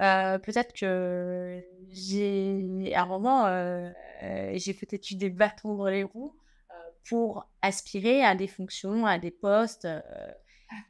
Euh, 0.00 0.38
peut-être 0.38 0.72
que 0.74 1.60
j'ai, 1.90 2.92
à 2.94 3.02
un 3.02 3.06
moment, 3.06 3.46
j'ai 4.54 4.74
peut-être 4.74 5.10
eu 5.10 5.16
des 5.16 5.30
bâtons 5.30 5.74
dans 5.74 5.88
les 5.88 6.04
roues 6.04 6.34
pour 7.08 7.48
aspirer 7.62 8.22
à 8.22 8.34
des 8.34 8.46
fonctions, 8.46 9.06
à 9.06 9.18
des 9.18 9.30
postes 9.30 9.88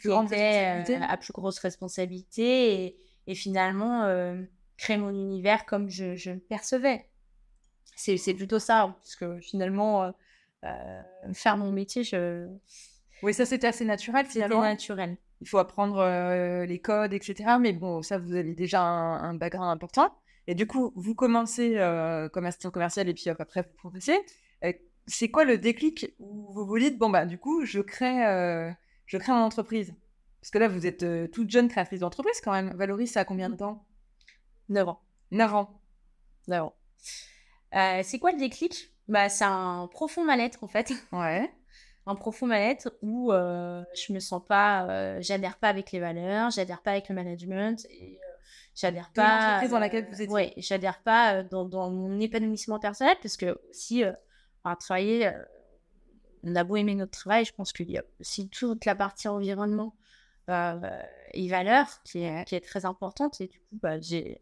qui 0.00 0.08
était 0.08 0.82
euh, 0.90 1.00
à 1.02 1.16
plus 1.16 1.32
grosse 1.32 1.58
responsabilité. 1.58 2.84
Et, 2.84 2.98
finalement, 3.34 4.04
euh, 4.04 4.40
créer 4.76 4.96
mon 4.96 5.10
univers 5.10 5.66
comme 5.66 5.90
je, 5.90 6.16
je 6.16 6.30
le 6.30 6.38
percevais. 6.38 7.06
C'est 7.96 8.34
plutôt 8.34 8.60
ça, 8.60 8.82
hein, 8.82 8.96
parce 9.00 9.16
que 9.16 9.40
finalement, 9.40 10.04
euh, 10.04 10.10
euh, 10.64 11.02
faire 11.34 11.56
mon 11.56 11.72
métier, 11.72 12.04
je... 12.04 12.46
Oui, 13.24 13.34
ça 13.34 13.44
c'était 13.44 13.66
assez 13.66 13.84
naturel 13.84 14.26
c'était 14.26 14.44
finalement. 14.44 14.62
naturel. 14.62 15.16
Il 15.40 15.48
faut 15.48 15.58
apprendre 15.58 15.98
euh, 15.98 16.64
les 16.64 16.78
codes, 16.78 17.12
etc. 17.12 17.56
Mais 17.60 17.72
bon, 17.72 18.02
ça, 18.02 18.18
vous 18.18 18.34
avez 18.34 18.54
déjà 18.54 18.80
un, 18.82 19.30
un 19.30 19.34
background 19.34 19.70
important. 19.70 20.14
Et 20.46 20.54
du 20.54 20.66
coup, 20.66 20.92
vous 20.94 21.14
commencez 21.16 21.74
comme 22.32 22.46
assistant 22.46 22.70
commercial 22.70 23.08
et 23.08 23.14
puis 23.14 23.28
après, 23.28 23.62
vous 23.62 23.74
progressez. 23.76 24.18
Euh, 24.64 24.72
c'est 25.06 25.30
quoi 25.30 25.44
le 25.44 25.58
déclic 25.58 26.14
où 26.20 26.52
vous 26.52 26.64
vous 26.66 26.78
dites, 26.78 26.98
bon, 26.98 27.10
bah, 27.10 27.26
du 27.26 27.38
coup, 27.38 27.64
je 27.64 27.80
crée, 27.80 28.22
je 29.06 29.18
crée 29.18 29.32
mon 29.32 29.38
entreprise? 29.38 29.92
Parce 30.40 30.50
que 30.50 30.58
là, 30.58 30.68
vous 30.68 30.86
êtes 30.86 31.02
euh, 31.02 31.26
toute 31.28 31.50
jeune 31.50 31.68
créatrice 31.68 32.00
d'entreprise 32.00 32.40
quand 32.42 32.52
même. 32.52 32.72
Valoris, 32.76 33.12
ça 33.12 33.20
a 33.20 33.24
combien 33.24 33.50
de 33.50 33.56
temps? 33.56 33.84
9 34.68 34.88
ans. 34.88 35.00
9 35.30 35.54
ans. 35.54 35.80
9 36.46 36.62
ans. 36.62 36.74
Euh, 37.74 38.00
c'est 38.04 38.18
quoi 38.18 38.32
le 38.32 38.38
déclic? 38.38 38.92
Bah, 39.08 39.28
C'est 39.28 39.44
un 39.44 39.88
profond 39.90 40.24
mal-être, 40.24 40.62
en 40.64 40.68
fait. 40.68 40.92
Ouais. 41.12 41.50
un 42.06 42.14
profond 42.14 42.46
mal-être 42.46 42.96
où 43.02 43.32
euh, 43.32 43.82
je 43.94 44.12
me 44.12 44.20
sens 44.20 44.42
pas, 44.46 44.86
euh, 44.88 45.18
j'adhère 45.20 45.58
pas 45.58 45.68
avec 45.68 45.92
les 45.92 46.00
valeurs, 46.00 46.50
j'adhère 46.50 46.80
pas 46.82 46.92
avec 46.92 47.08
le 47.08 47.14
management, 47.14 47.84
et 47.90 48.18
j'adhère 48.74 49.10
pas. 49.14 49.40
l'entreprise 49.46 49.70
dans 49.70 49.78
laquelle 49.78 50.06
vous 50.06 50.22
étiez. 50.22 50.32
Ouais, 50.32 50.54
j'adhère 50.56 51.02
pas 51.02 51.42
dans, 51.42 51.64
dans 51.66 51.90
mon 51.90 52.18
épanouissement 52.20 52.78
personnel 52.78 53.16
parce 53.20 53.36
que 53.36 53.60
si 53.72 54.04
euh, 54.04 54.12
on 54.64 54.70
a 54.70 54.76
travaillé, 54.76 55.30
on 56.44 56.54
a 56.56 56.64
beau 56.64 56.76
aimer 56.76 56.94
notre 56.94 57.12
travail, 57.12 57.44
je 57.44 57.52
pense 57.52 57.72
qu'il 57.72 57.90
y 57.90 57.98
a 57.98 58.04
aussi 58.20 58.48
toute 58.48 58.84
la 58.86 58.94
partie 58.94 59.28
environnement 59.28 59.94
et 60.48 61.48
valeurs 61.48 62.02
qui 62.04 62.22
est, 62.24 62.44
qui 62.46 62.54
est 62.54 62.60
très 62.60 62.84
importante 62.84 63.40
et 63.40 63.48
du 63.48 63.58
coup 63.60 63.78
bah, 63.82 64.00
j'ai 64.00 64.40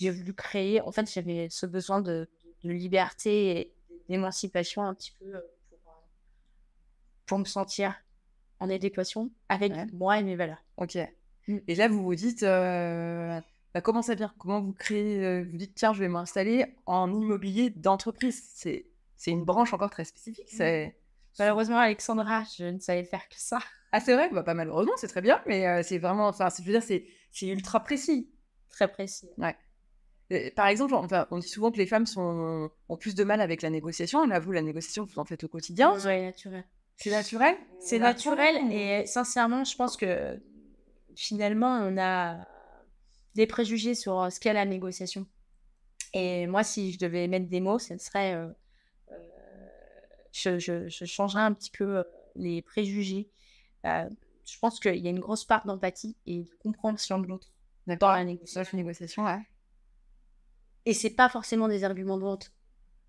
voulu 0.00 0.34
créer, 0.34 0.80
en 0.80 0.90
fait 0.92 1.10
j'avais 1.12 1.48
ce 1.50 1.66
besoin 1.66 2.00
de, 2.00 2.28
de 2.64 2.70
liberté 2.72 3.58
et 3.58 3.74
d'émancipation 4.08 4.82
un 4.82 4.94
petit 4.94 5.12
peu 5.18 5.26
euh, 5.26 5.40
pour, 5.68 5.78
euh, 5.88 5.96
pour 7.26 7.38
me 7.38 7.44
sentir 7.44 7.94
en 8.60 8.70
adéquation 8.70 9.30
avec 9.48 9.72
Ouais. 9.72 9.86
moi 9.92 10.18
et 10.18 10.22
mes 10.22 10.36
valeurs. 10.36 10.62
Ok. 10.76 10.96
Mm. 11.48 11.58
Et 11.68 11.74
là, 11.74 11.88
vous 11.88 12.02
vous 12.02 12.14
dites, 12.14 12.42
euh, 12.42 13.40
bah, 13.74 13.80
comment 13.80 14.00
ça 14.02 14.14
vient? 14.14 14.32
Comment 14.38 14.60
vous 14.62 14.72
créez 14.72 15.24
euh, 15.24 15.44
Vous 15.50 15.56
dites, 15.56 15.74
tiens, 15.74 15.92
je 15.92 16.00
vais 16.00 16.08
m'installer 16.08 16.66
en 16.86 17.12
immobilier 17.12 17.70
d'entreprise? 17.70 18.42
C'est, 18.54 18.86
c'est 19.16 19.30
une 19.30 19.44
branche 19.44 19.74
encore 19.74 19.90
très 19.90 20.04
spécifique. 20.04 20.48
C'est... 20.48 20.96
Malheureusement, 21.38 21.78
Alexandra, 21.78 22.44
je 22.56 22.64
ne 22.64 22.78
savais 22.78 23.04
faire 23.04 23.28
que 23.28 23.36
ça. 23.38 23.58
Ah, 23.96 24.00
c'est 24.00 24.12
vrai, 24.12 24.28
bah, 24.32 24.42
pas 24.42 24.54
malheureusement, 24.54 24.94
c'est 24.96 25.06
très 25.06 25.20
bien, 25.22 25.40
mais 25.46 25.68
euh, 25.68 25.82
c'est 25.84 25.98
vraiment, 25.98 26.26
enfin, 26.26 26.48
je 26.58 26.64
veux 26.64 26.72
dire, 26.72 26.82
c'est, 26.82 27.06
c'est 27.30 27.46
ultra 27.46 27.78
précis. 27.78 28.28
Très 28.68 28.88
précis. 28.90 29.28
Euh, 30.32 30.50
Par 30.56 30.66
exemple, 30.66 30.94
enfin, 30.94 31.28
on 31.30 31.38
dit 31.38 31.46
souvent 31.48 31.70
que 31.70 31.76
les 31.76 31.86
femmes 31.86 32.04
sont, 32.06 32.70
ont 32.88 32.96
plus 32.96 33.14
de 33.14 33.22
mal 33.22 33.40
avec 33.40 33.62
la 33.62 33.70
négociation. 33.70 34.26
Là, 34.26 34.40
vous, 34.40 34.50
la 34.50 34.62
négociation, 34.62 35.04
vous 35.04 35.18
en 35.20 35.24
faites 35.24 35.44
au 35.44 35.48
quotidien. 35.48 35.96
Ouais, 36.00 36.22
naturel. 36.24 36.64
C'est 36.96 37.10
naturel? 37.10 37.56
C'est 37.78 38.00
naturel 38.00 38.72
et 38.72 39.06
sincèrement, 39.06 39.62
je 39.62 39.76
pense 39.76 39.96
que 39.96 40.40
finalement, 41.14 41.78
on 41.82 41.96
a 41.96 42.44
des 43.36 43.46
préjugés 43.46 43.94
sur 43.94 44.20
euh, 44.22 44.30
ce 44.30 44.40
qu'est 44.40 44.52
la 44.54 44.64
négociation. 44.64 45.24
Et 46.14 46.48
moi, 46.48 46.64
si 46.64 46.90
je 46.92 46.98
devais 46.98 47.28
mettre 47.28 47.48
des 47.48 47.60
mots, 47.60 47.78
ce 47.78 47.96
serait. 47.98 48.34
euh, 48.34 48.48
je, 50.34 50.58
je, 50.58 50.88
je 50.88 51.04
changerais 51.04 51.42
un 51.42 51.52
petit 51.52 51.70
peu 51.70 51.98
euh, 51.98 52.02
les 52.34 52.60
préjugés. 52.62 53.30
Euh, 53.86 54.08
je 54.44 54.58
pense 54.58 54.80
qu'il 54.80 54.96
y 54.96 55.06
a 55.06 55.10
une 55.10 55.20
grosse 55.20 55.44
part 55.44 55.64
d'empathie 55.64 56.16
et 56.26 56.42
de 56.42 56.50
compréhension 56.62 57.18
de 57.18 57.26
l'autre 57.26 57.52
dans 57.86 58.12
la 58.12 58.24
négociation. 58.24 58.76
Négociation, 58.76 59.24
ouais. 59.24 59.40
Et 60.86 60.92
c'est 60.92 61.10
pas 61.10 61.28
forcément 61.28 61.68
des 61.68 61.84
arguments 61.84 62.18
de 62.18 62.22
vente. 62.22 62.52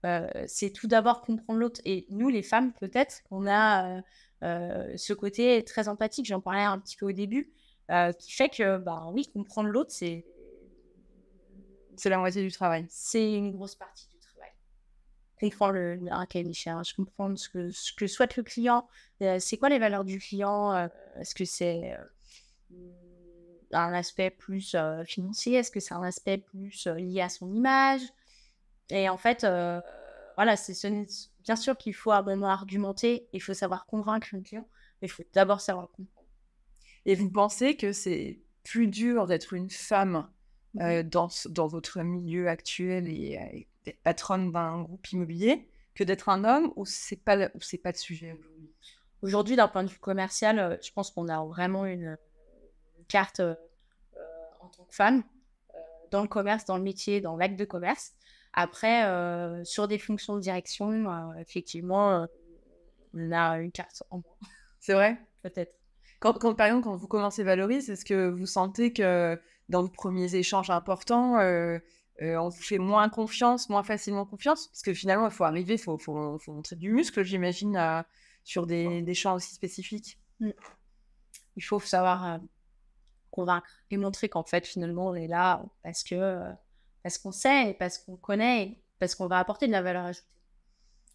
Euh, 0.05 0.27
c'est 0.47 0.71
tout 0.71 0.87
d'abord 0.87 1.21
comprendre 1.21 1.59
l'autre. 1.59 1.81
Et 1.83 2.05
nous, 2.09 2.29
les 2.29 2.43
femmes, 2.43 2.73
peut-être, 2.73 3.21
on 3.31 3.47
a 3.47 3.97
euh, 3.97 4.01
euh, 4.43 4.97
ce 4.97 5.13
côté 5.13 5.63
très 5.63 5.87
empathique, 5.87 6.25
j'en 6.25 6.41
parlais 6.41 6.61
un 6.61 6.79
petit 6.79 6.95
peu 6.95 7.07
au 7.07 7.11
début, 7.11 7.51
qui 8.19 8.31
fait 8.31 8.49
que, 8.49 8.77
bah 8.77 9.09
oui, 9.13 9.29
comprendre 9.33 9.69
l'autre, 9.69 9.91
c'est 9.91 10.25
C'est 11.97 12.09
la 12.09 12.17
moitié 12.17 12.41
du 12.43 12.51
travail. 12.51 12.85
c'est 12.89 13.33
une 13.33 13.51
grosse 13.51 13.75
partie 13.75 14.07
du. 14.07 14.14
Comprendre 15.39 15.73
le, 15.73 16.43
des 16.43 16.53
charges, 16.53 16.93
comprendre 16.93 17.37
ce 17.37 17.49
que, 17.49 17.69
ce 17.71 17.91
que 17.93 18.07
souhaite 18.07 18.37
le 18.37 18.43
client, 18.43 18.87
euh, 19.21 19.37
c'est 19.39 19.57
quoi 19.57 19.69
les 19.69 19.79
valeurs 19.79 20.05
du 20.05 20.19
client, 20.19 20.73
euh, 20.73 20.87
est-ce 21.19 21.35
que 21.35 21.45
c'est 21.45 21.93
euh, 21.93 22.77
un 23.73 23.93
aspect 23.93 24.29
plus 24.29 24.75
financier, 25.05 25.55
est-ce 25.55 25.71
que 25.71 25.79
c'est 25.79 25.93
un 25.93 26.03
aspect 26.03 26.37
plus 26.37 26.87
lié 26.87 27.21
à 27.21 27.29
son 27.29 27.53
image? 27.53 28.01
Et 28.89 29.09
en 29.09 29.17
fait, 29.17 29.45
voilà, 30.35 30.55
c'est 30.55 30.89
bien 31.43 31.55
sûr 31.55 31.77
qu'il 31.77 31.93
faut 31.93 32.11
un 32.11 32.21
moment 32.21 32.49
argumenter, 32.49 33.27
il 33.33 33.41
faut 33.41 33.53
savoir 33.53 33.85
convaincre 33.87 34.29
le 34.31 34.41
client, 34.41 34.67
mais 35.01 35.07
il 35.07 35.11
faut 35.11 35.23
d'abord 35.33 35.59
savoir 35.59 35.89
comprendre. 35.91 36.29
Et 37.05 37.15
vous 37.15 37.29
pensez 37.29 37.75
que 37.75 37.91
c'est 37.91 38.39
plus 38.63 38.87
dur 38.87 39.27
d'être 39.27 39.53
une 39.53 39.69
femme 39.69 40.29
euh, 40.81 41.03
dans, 41.03 41.29
dans 41.49 41.67
votre 41.67 42.01
milieu 42.01 42.49
actuel 42.49 43.07
et, 43.07 43.39
et 43.53 43.67
d'être 43.85 44.01
patronne 44.03 44.51
d'un 44.51 44.81
groupe 44.81 45.11
immobilier 45.11 45.69
que 45.93 46.03
d'être 46.03 46.29
un 46.29 46.43
homme 46.43 46.73
ou 46.75 46.85
c'est 46.85 47.15
pas 47.23 47.35
le- 47.35 47.51
ou 47.55 47.61
c'est 47.61 47.77
pas 47.77 47.91
le 47.91 47.97
sujet 47.97 48.37
aujourd'hui? 49.21 49.55
D'un 49.55 49.67
point 49.67 49.83
de 49.83 49.89
vue 49.89 49.99
commercial, 49.99 50.59
euh, 50.59 50.77
je 50.83 50.91
pense 50.91 51.11
qu'on 51.11 51.27
a 51.29 51.43
vraiment 51.45 51.85
une, 51.85 52.17
une 52.97 53.05
carte 53.07 53.39
euh, 53.39 53.55
euh, 54.17 54.19
en 54.59 54.67
tant 54.67 54.83
que 54.83 54.93
femme 54.95 55.23
euh, 55.73 55.77
dans 56.11 56.21
le 56.21 56.27
commerce, 56.27 56.65
dans 56.65 56.77
le 56.77 56.83
métier, 56.83 57.21
dans 57.21 57.37
l'acte 57.37 57.57
de 57.57 57.65
commerce. 57.65 58.13
Après, 58.53 59.05
euh, 59.05 59.63
sur 59.63 59.87
des 59.87 59.97
fonctions 59.99 60.35
de 60.35 60.41
direction, 60.41 61.33
effectivement, 61.37 62.25
on 63.13 63.31
a 63.31 63.59
une 63.59 63.71
carte 63.71 64.03
en 64.11 64.17
moins, 64.17 64.37
C'est 64.79 64.93
vrai? 64.93 65.17
Peut-être. 65.41 65.73
quand, 66.19 66.33
quand, 66.39 66.55
par 66.55 66.67
exemple, 66.67 66.85
quand 66.85 66.95
vous 66.95 67.07
commencez 67.07 67.43
Valoris, 67.43 67.89
est-ce 67.89 68.05
que 68.05 68.29
vous 68.29 68.45
sentez 68.45 68.93
que 68.93 69.37
dans 69.67 69.81
vos 69.81 69.89
premiers 69.89 70.35
échanges 70.35 70.69
importants, 70.69 71.37
euh, 72.21 72.25
euh, 72.33 72.41
on 72.41 72.49
vous 72.49 72.61
fait 72.61 72.77
moins 72.77 73.09
confiance, 73.09 73.69
moins 73.69 73.83
facilement 73.83 74.25
confiance 74.25 74.67
Parce 74.69 74.81
que 74.83 74.93
finalement, 74.93 75.25
il 75.25 75.31
faut 75.31 75.43
arriver, 75.43 75.73
il 75.75 75.79
faut, 75.79 75.97
faut, 75.97 76.37
faut 76.39 76.53
montrer 76.53 76.75
du 76.75 76.91
muscle, 76.91 77.23
j'imagine, 77.23 77.75
à- 77.77 78.05
sur 78.43 78.67
des, 78.67 79.01
des 79.01 79.13
champs 79.13 79.35
aussi 79.35 79.53
spécifiques. 79.53 80.19
Il 81.55 81.63
faut 81.63 81.79
savoir 81.79 82.25
euh, 82.25 82.37
convaincre 83.31 83.67
et 83.91 83.97
montrer 83.97 84.29
qu'en 84.29 84.43
fait, 84.43 84.65
finalement, 84.67 85.07
on 85.07 85.15
est 85.15 85.27
là 85.27 85.63
parce 85.83 86.03
que 86.03 86.15
euh, 86.15 86.51
parce 87.03 87.17
qu'on 87.17 87.31
sait, 87.31 87.71
et 87.71 87.73
parce 87.73 87.97
qu'on 87.99 88.15
connaît, 88.17 88.63
et 88.63 88.83
parce 88.99 89.15
qu'on 89.15 89.27
va 89.27 89.39
apporter 89.39 89.67
de 89.67 89.71
la 89.71 89.81
valeur 89.81 90.05
ajoutée. 90.05 90.27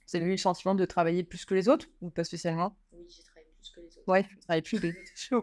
Vous 0.08 0.16
avez 0.16 0.26
eu 0.26 0.30
le 0.32 0.36
sentiment 0.36 0.74
de 0.74 0.84
travailler 0.84 1.22
plus 1.24 1.44
que 1.44 1.54
les 1.54 1.68
autres 1.68 1.86
ou 2.00 2.10
pas 2.10 2.24
spécialement? 2.24 2.76
Oui, 2.92 3.06
j'ai 3.08 3.22
travaillé 3.22 3.46
plus 3.58 3.70
que 3.70 3.80
les 3.80 3.86
autres. 3.98 4.08
Ouais, 4.08 4.22
vous 4.22 4.40
travaillez 4.40 4.62
plus 4.62 4.80
que 4.80 4.86
les 4.86 4.92
autres. 4.92 5.00
Je. 5.20 5.36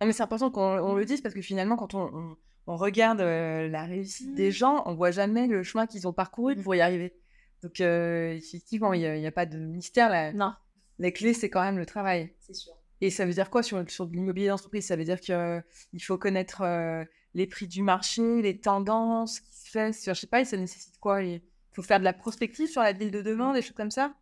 Non, 0.00 0.06
mais 0.06 0.12
c'est 0.12 0.22
important 0.22 0.50
qu'on 0.50 0.78
on 0.78 0.94
le 0.94 1.04
dise 1.04 1.20
parce 1.20 1.34
que 1.34 1.42
finalement, 1.42 1.76
quand 1.76 1.94
on, 1.94 2.10
on- 2.14 2.36
on 2.66 2.76
regarde 2.76 3.20
euh, 3.20 3.68
la 3.68 3.84
réussite 3.84 4.34
des 4.34 4.50
gens, 4.50 4.82
on 4.86 4.94
voit 4.94 5.10
jamais 5.10 5.46
le 5.46 5.62
chemin 5.62 5.86
qu'ils 5.86 6.06
ont 6.06 6.12
parcouru 6.12 6.56
pour 6.56 6.74
y 6.74 6.80
arriver. 6.80 7.14
Donc, 7.62 7.80
euh, 7.80 8.32
effectivement, 8.32 8.92
il 8.92 9.00
n'y 9.00 9.26
a, 9.26 9.32
pas 9.32 9.46
de 9.46 9.58
mystère. 9.58 10.08
La, 10.08 10.32
Non, 10.32 10.54
la 10.98 11.10
clé, 11.10 11.34
c'est 11.34 11.50
quand 11.50 11.62
même 11.62 11.78
le 11.78 11.86
travail. 11.86 12.32
c'est 12.40 12.54
sûr. 12.54 12.72
Et 13.02 13.10
ça 13.10 13.24
veut 13.24 13.32
dire 13.32 13.50
quoi 13.50 13.62
sur, 13.62 13.82
l'immobilier 14.12 14.48
d'entreprise? 14.48 14.86
Ça 14.86 14.96
veut 14.96 15.04
dire 15.04 15.20
qu'il 15.20 15.62
faut 16.02 16.18
connaître 16.18 16.62
euh, 16.62 17.04
les 17.34 17.46
prix 17.46 17.66
du 17.66 17.82
marché, 17.82 18.42
les 18.42 18.58
tendances, 18.60 19.36
ce 19.36 19.40
qui 19.40 19.54
se 19.54 19.70
fait. 19.70 19.92
Sur, 19.92 20.14
je 20.14 20.20
sais 20.20 20.26
pas, 20.26 20.40
et 20.40 20.44
ça 20.44 20.56
nécessite 20.56 20.98
quoi? 20.98 21.22
Il 21.22 21.42
faut 21.72 21.82
faire 21.82 21.98
de 21.98 22.04
la 22.04 22.12
prospective 22.12 22.68
sur 22.68 22.82
la 22.82 22.92
ville 22.92 23.10
de 23.10 23.22
demain, 23.22 23.54
des 23.54 23.62
choses 23.62 23.76
comme 23.76 23.90
ça? 23.90 24.14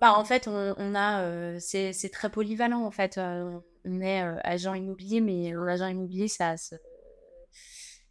Bah, 0.00 0.12
en 0.14 0.24
fait, 0.24 0.46
on, 0.46 0.74
on 0.76 0.94
a, 0.94 1.22
euh, 1.22 1.58
c'est, 1.58 1.92
très 2.12 2.30
polyvalent 2.30 2.84
en 2.84 2.90
fait. 2.90 3.18
Euh, 3.18 3.58
on 3.84 4.00
est 4.00 4.22
euh, 4.22 4.36
agent 4.42 4.74
immobilier, 4.74 5.20
mais 5.20 5.52
l'agent 5.52 5.86
immobilier, 5.86 6.28
ça, 6.28 6.56
se- 6.56 6.74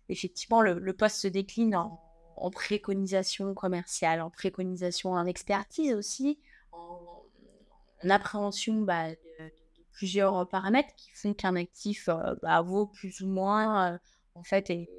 effectivement, 0.09 0.61
le, 0.61 0.93
poste 0.93 1.17
se 1.17 1.27
décline 1.27 1.75
en, 1.75 2.51
préconisation 2.51 3.53
commerciale, 3.53 4.21
en 4.21 4.29
préconisation 4.29 5.13
en 5.13 5.25
expertise 5.25 5.93
aussi, 5.93 6.39
en, 6.71 7.23
en 8.03 8.09
appréhension 8.09 8.81
bah, 8.81 9.09
de, 9.11 9.15
plusieurs 9.93 10.47
paramètres 10.49 10.93
qui 10.95 11.11
font 11.11 11.33
qu'un 11.33 11.55
actif 11.55 12.09
euh, 12.09 12.35
bah, 12.41 12.61
vaut 12.61 12.87
plus 12.87 13.21
ou 13.21 13.27
moins, 13.27 13.93
euh, 13.93 13.97
en 14.35 14.43
fait, 14.43 14.69
et, 14.69 14.89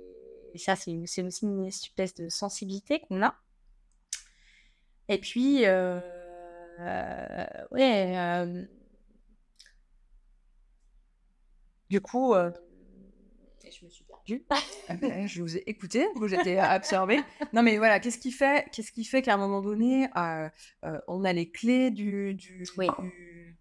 ça, 0.58 0.74
c'est, 0.76 0.96
aussi 1.22 1.44
une 1.44 1.66
espèce 1.66 2.14
de 2.14 2.28
sensibilité 2.28 3.00
qu'on 3.00 3.22
a. 3.22 3.34
Et 5.08 5.18
puis, 5.18 5.66
euh, 5.66 6.00
euh, 6.80 7.46
ouais, 7.70 8.16
euh, 8.16 8.64
du 11.90 12.00
coup, 12.00 12.34
je 13.70 13.84
me 13.84 13.90
suis 13.90 14.04
perdue. 14.04 14.44
Ah 14.88 14.94
ben, 14.94 15.26
Je 15.26 15.42
vous 15.42 15.56
ai 15.56 15.62
écouté, 15.66 16.06
vous 16.14 16.28
j'étais 16.28 16.58
absorbée. 16.58 17.20
Non 17.52 17.62
mais 17.62 17.78
voilà, 17.78 18.00
qu'est-ce 18.00 18.18
qui 18.18 18.30
fait, 18.32 18.68
qu'est-ce 18.72 18.92
qui 18.92 19.04
fait 19.04 19.22
qu'à 19.22 19.34
un 19.34 19.36
moment 19.36 19.60
donné, 19.60 20.08
euh, 20.16 20.48
euh, 20.84 20.98
on 21.08 21.24
a 21.24 21.32
les 21.32 21.50
clés 21.50 21.90
du, 21.90 22.34
du, 22.34 22.64
Oui. 22.76 22.86
du, 22.98 23.56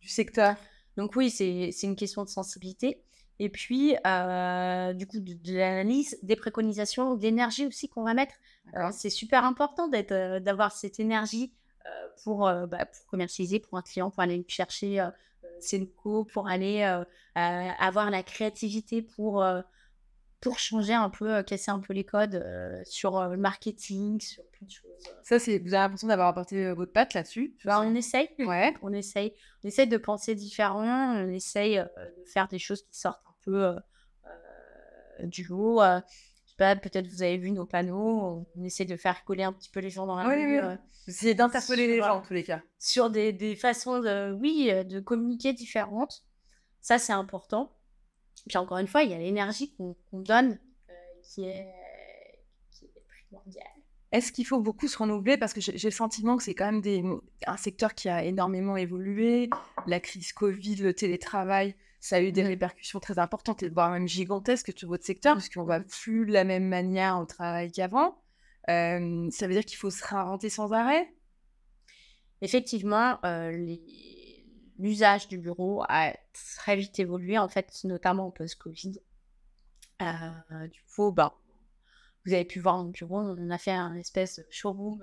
du 0.00 0.08
secteur? 0.08 0.56
Donc 0.96 1.16
oui, 1.16 1.30
c'est 1.30 1.72
une 1.82 1.96
question 1.96 2.24
de 2.24 2.28
sensibilité. 2.28 3.02
Et 3.40 3.48
puis, 3.50 3.94
euh, 4.04 4.92
du 4.94 5.06
coup, 5.06 5.20
de, 5.20 5.56
l'analyse, 5.56 6.18
des 6.22 6.34
préconisations, 6.34 7.14
d'énergie 7.14 7.66
aussi 7.66 7.88
qu'on 7.88 8.02
va 8.02 8.12
mettre. 8.14 8.34
C'est 8.90 9.10
super 9.10 9.44
important 9.44 9.88
euh, 9.92 10.40
d'avoir 10.40 10.72
cette 10.72 10.98
énergie 10.98 11.52
pour, 12.24 12.40
bah, 12.40 12.84
pour, 12.84 13.06
commercialiser 13.06 13.60
pour 13.60 13.78
un 13.78 13.82
client, 13.82 14.10
pour 14.10 14.20
aller 14.20 14.44
chercher 14.48 15.08
locaux, 15.72 16.24
pour 16.24 16.48
aller 16.48 16.82
avoir 17.34 18.10
la 18.10 18.22
créativité 18.22 19.02
pour, 19.02 19.44
pour 20.40 20.58
changer 20.58 20.94
un 20.94 21.10
peu, 21.10 21.42
casser 21.42 21.70
un 21.70 21.80
peu 21.80 21.92
les 21.92 22.04
codes 22.04 22.44
sur 22.84 23.28
le 23.28 23.36
marketing, 23.36 24.20
sur 24.20 24.44
plein 24.46 24.66
de 24.66 24.70
choses. 24.70 24.90
Ça, 25.22 25.38
c'est, 25.38 25.58
vous 25.58 25.74
avez 25.74 25.82
l'impression 25.84 26.08
d'avoir 26.08 26.28
apporté 26.28 26.72
votre 26.72 26.92
patte 26.92 27.14
là-dessus 27.14 27.54
bah, 27.64 27.80
On 27.80 27.94
essaye. 27.94 28.28
Ouais. 28.38 28.74
On 28.82 28.92
essaye. 28.92 29.34
On 29.64 29.68
essaye 29.68 29.88
de 29.88 29.96
penser 29.96 30.34
différemment. 30.34 31.14
On 31.14 31.28
essaye 31.28 31.76
de 31.76 32.24
faire 32.26 32.48
des 32.48 32.58
choses 32.58 32.82
qui 32.82 32.98
sortent 32.98 33.22
peu 33.48 33.64
euh, 33.64 33.74
euh, 35.20 35.26
du 35.26 35.44
lot. 35.44 35.80
Euh, 36.60 36.74
pas, 36.74 36.76
peut-être 36.76 37.06
vous 37.06 37.22
avez 37.22 37.38
vu 37.38 37.52
nos 37.52 37.66
panneaux, 37.66 38.46
on 38.56 38.64
essaie 38.64 38.84
de 38.84 38.96
faire 38.96 39.24
coller 39.24 39.44
un 39.44 39.52
petit 39.52 39.70
peu 39.70 39.80
les 39.80 39.90
gens 39.90 40.06
dans 40.06 40.16
la 40.16 40.24
rue. 40.24 40.60
Oui. 40.60 41.34
d'interpeller 41.34 41.86
les 41.86 41.98
gens 41.98 42.16
en 42.18 42.22
tous 42.22 42.34
les 42.34 42.44
cas. 42.44 42.62
Sur 42.78 43.10
des, 43.10 43.32
des 43.32 43.56
façons, 43.56 44.00
de, 44.00 44.32
oui, 44.32 44.70
de 44.84 45.00
communiquer 45.00 45.52
différentes. 45.52 46.24
Ça, 46.80 46.98
c'est 46.98 47.12
important. 47.12 47.72
Puis 48.48 48.58
encore 48.58 48.78
une 48.78 48.88
fois, 48.88 49.02
il 49.02 49.10
y 49.10 49.14
a 49.14 49.18
l'énergie 49.18 49.74
qu'on 49.74 49.96
donne 50.12 50.58
qui, 51.22 51.44
est, 51.44 51.68
qui 52.70 52.86
est 52.86 53.04
primordiale. 53.06 53.66
Est-ce 54.10 54.32
qu'il 54.32 54.46
faut 54.46 54.60
beaucoup 54.60 54.88
se 54.88 54.96
renouveler? 54.96 55.36
Parce 55.36 55.52
que 55.52 55.60
j'ai 55.60 55.72
le 55.72 55.90
sentiment 55.90 56.36
que 56.38 56.42
c'est 56.42 56.54
quand 56.54 56.64
même 56.64 56.80
des, 56.80 57.04
un 57.46 57.56
secteur 57.58 57.94
qui 57.94 58.08
a 58.08 58.24
énormément 58.24 58.76
évolué. 58.76 59.50
La 59.86 60.00
crise 60.00 60.32
Covid, 60.32 60.76
le 60.76 60.94
télétravail, 60.94 61.76
ça 62.00 62.16
a 62.16 62.20
eu 62.20 62.32
des 62.32 62.42
répercussions 62.42 63.00
très 63.00 63.18
importantes 63.18 63.62
et 63.62 63.68
voire 63.68 63.90
même 63.90 64.06
gigantesques 64.06 64.72
sur 64.76 64.88
votre 64.88 65.04
secteur, 65.04 65.36
puisqu'on 65.36 65.64
va 65.64 65.80
plus 65.80 66.26
de 66.26 66.32
la 66.32 66.44
même 66.44 66.68
manière 66.68 67.18
au 67.18 67.24
travail 67.24 67.72
qu'avant. 67.72 68.16
Euh, 68.68 69.28
ça 69.30 69.46
veut 69.46 69.54
dire 69.54 69.64
qu'il 69.64 69.78
faut 69.78 69.90
se 69.90 70.04
réinventer 70.06 70.50
sans 70.50 70.72
arrêt? 70.72 71.12
Effectivement, 72.40 73.18
euh, 73.24 73.76
l'usage 74.78 75.26
du 75.26 75.38
bureau 75.38 75.82
a 75.88 76.12
très 76.32 76.76
vite 76.76 76.98
évolué, 77.00 77.38
en 77.38 77.48
fait, 77.48 77.72
notamment 77.84 78.30
post-Covid. 78.30 79.00
Euh, 80.02 80.68
du 80.68 80.80
coup, 80.94 81.10
bah, 81.10 81.34
vous 82.24 82.32
avez 82.32 82.44
pu 82.44 82.60
voir 82.60 82.76
mon 82.76 82.90
bureau, 82.90 83.18
on 83.18 83.50
a 83.50 83.58
fait 83.58 83.72
un 83.72 83.96
espèce 83.96 84.38
de 84.38 84.46
showroom 84.50 85.02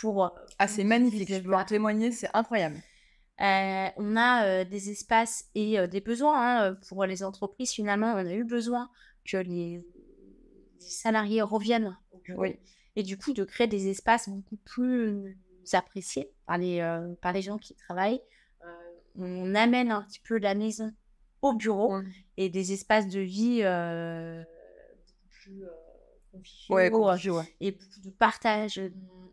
pour... 0.00 0.32
ah, 0.58 0.68
c'est 0.68 0.84
magnifique, 0.84 1.32
je 1.32 1.40
peux 1.40 1.54
en 1.54 1.64
témoigner, 1.64 2.12
c'est 2.12 2.28
incroyable. 2.32 2.76
Euh, 3.40 3.88
on 3.96 4.16
a 4.16 4.44
euh, 4.44 4.64
des 4.64 4.90
espaces 4.90 5.48
et 5.54 5.78
euh, 5.78 5.86
des 5.86 6.02
besoins 6.02 6.68
hein, 6.68 6.74
pour 6.88 7.06
les 7.06 7.22
entreprises. 7.22 7.70
Finalement, 7.72 8.12
on 8.12 8.26
a 8.26 8.34
eu 8.34 8.44
besoin 8.44 8.90
que 9.24 9.38
les, 9.38 9.82
salariés 10.78 11.40
reviennent 11.40 11.96
Et 12.96 13.02
du 13.02 13.16
coup, 13.16 13.32
de 13.32 13.44
créer 13.44 13.66
des 13.66 13.88
espaces 13.88 14.28
beaucoup 14.28 14.56
plus 14.56 15.38
appréciés 15.72 16.30
par 16.46 16.58
les, 16.58 16.80
par 17.22 17.32
les 17.32 17.42
gens 17.42 17.58
qui 17.58 17.74
travaillent. 17.74 18.20
on 19.16 19.54
amène 19.54 19.90
un 19.90 20.02
petit 20.02 20.20
peu 20.20 20.38
la 20.38 20.54
maison 20.54 20.92
au 21.42 21.54
bureau 21.54 22.00
et 22.36 22.48
des 22.48 22.72
espaces 22.72 23.08
de 23.08 23.20
vie 23.20 23.62
plus 25.28 25.64
conviviaux 26.30 27.42
et 27.60 27.72
beaucoup 27.72 28.00
de 28.02 28.10
partage. 28.10 28.80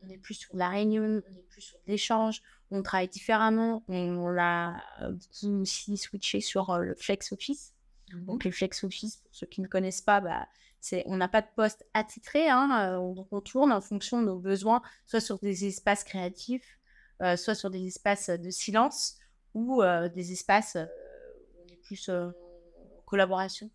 On 0.03 0.09
est 0.09 0.17
plus 0.17 0.35
sur 0.35 0.55
la 0.55 0.69
réunion, 0.69 1.03
on 1.03 1.37
est 1.37 1.43
plus 1.49 1.61
sur 1.61 1.79
l'échange, 1.87 2.41
on 2.71 2.81
travaille 2.81 3.07
différemment. 3.07 3.83
On, 3.87 4.37
a 4.37 4.81
euh, 5.01 5.11
beaucoup 5.11 5.61
aussi 5.61 5.97
switché 5.97 6.41
sur 6.41 6.69
euh, 6.69 6.79
le 6.79 6.95
flex 6.95 7.31
office. 7.31 7.73
Mmh 8.13 8.25
Donc, 8.25 8.43
le 8.45 8.51
flex 8.51 8.83
office, 8.83 9.17
pour 9.17 9.35
ceux 9.35 9.47
qui 9.47 9.61
ne 9.61 9.67
connaissent 9.67 10.01
pas, 10.01 10.21
bah, 10.21 10.47
c'est, 10.79 11.03
on 11.07 11.17
n'a 11.17 11.27
pas 11.27 11.41
de 11.41 11.47
poste 11.55 11.85
attitré. 11.93 12.49
Hein, 12.49 12.93
euh, 12.93 13.25
on, 13.31 13.41
tourne 13.41 13.71
en 13.71 13.81
fonction 13.81 14.21
de 14.21 14.27
nos 14.27 14.39
besoins, 14.39 14.81
soit 15.05 15.19
sur 15.19 15.39
des 15.39 15.65
espaces 15.65 16.03
créatifs, 16.03 16.79
soit 17.35 17.55
sur 17.55 17.71
des 17.71 17.87
espaces 17.87 18.29
de 18.29 18.49
silence 18.51 19.17
ou 19.55 19.81
des 20.13 20.31
espaces 20.31 20.77
où 20.77 21.63
on 21.65 21.73
est 21.73 21.77
plus 21.77 22.09
en 22.09 22.31
collaboration. 23.07 23.71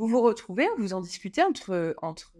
Vous 0.00 0.08
vous 0.08 0.22
retrouvez, 0.22 0.66
vous 0.78 0.94
en 0.94 1.02
discutez 1.02 1.42
entre, 1.42 1.94
entre 2.00 2.32